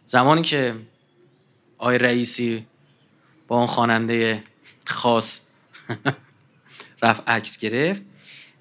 [0.06, 0.74] زمانی که
[1.78, 2.66] آی رئیسی
[3.48, 4.44] با اون خواننده
[4.90, 5.46] خاص.
[7.02, 8.02] رفت عکس گرفت.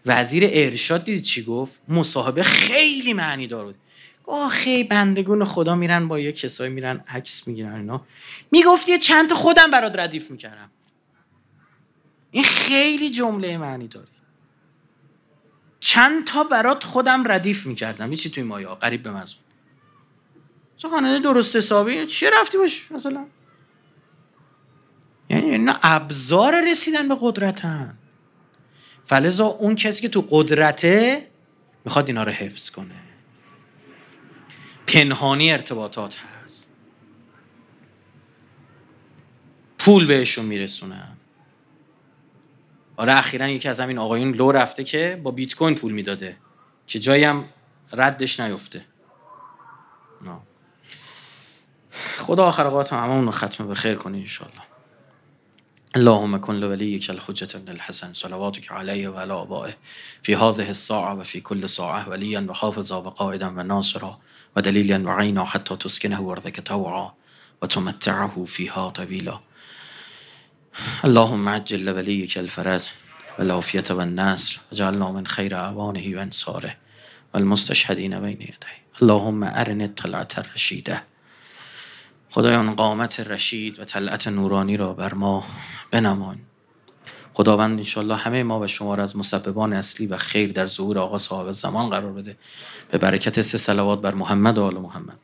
[0.05, 3.75] وزیر ارشاد دیدید چی گفت؟ مصاحبه خیلی معنی دار بود.
[4.23, 8.05] آخه بندگون خدا میرن با یه کسایی میرن عکس می‌گیرن اینا.
[8.51, 10.69] می‌گفت یه چند خودم برات ردیف می‌کردم.
[12.31, 14.07] این خیلی جمله معنی داری.
[15.79, 18.13] چند تا برات خودم ردیف می‌کردم.
[18.13, 19.43] چی توی مایا قریب به مزمون
[20.89, 23.25] خانه درست حسابی؟ چی رفتی باش؟ مثلا
[25.29, 27.97] یعنی اینا ابزار رسیدن به قدرتن.
[29.05, 31.27] فلزا اون کسی که تو قدرته
[31.85, 32.95] می‌خواد اینا رو حفظ کنه.
[34.87, 36.73] پنهانی ارتباطات هست.
[39.77, 41.17] پول بهشون میرسونن.
[42.97, 46.37] آره اخیرا یکی از همین آقایون لو رفته که با بیت کوین پول می‌داده
[46.87, 47.45] که جایی هم
[47.93, 48.85] ردش نیفته.
[52.17, 54.68] خدا آخر اوقات هممون رو ختم به خیر کنه انشالله
[55.95, 59.77] اللهم كن لوليك الحجة الحسن صلواتك عليه وعلى آبائه.
[60.23, 64.19] في هذه الساعة وفي كل ساعة وليا وحافظا وقائدا وناصرا
[64.57, 67.13] ودليلا وعينا حتى تسكنه أرضك توعا
[67.61, 69.39] وتمتعه فيها طويلا.
[71.05, 72.81] اللهم عجل لوليك الفرج
[73.39, 76.75] والعافية والنصر وجعلنا من خير أعوانه وأنصاره
[77.33, 78.79] والمستشهدين بين يديه.
[79.01, 81.08] اللهم أرن الطلعة الرشيدة
[82.31, 85.43] خدایان قامت رشید و طلعت نورانی را بر ما
[85.91, 86.39] بنمان
[87.33, 91.17] خداوند انشالله همه ما و شما را از مسببان اصلی و خیر در ظهور آقا
[91.17, 92.37] صاحب زمان قرار بده.
[92.91, 95.19] به برکت سه سلوات بر محمد و آل محمد.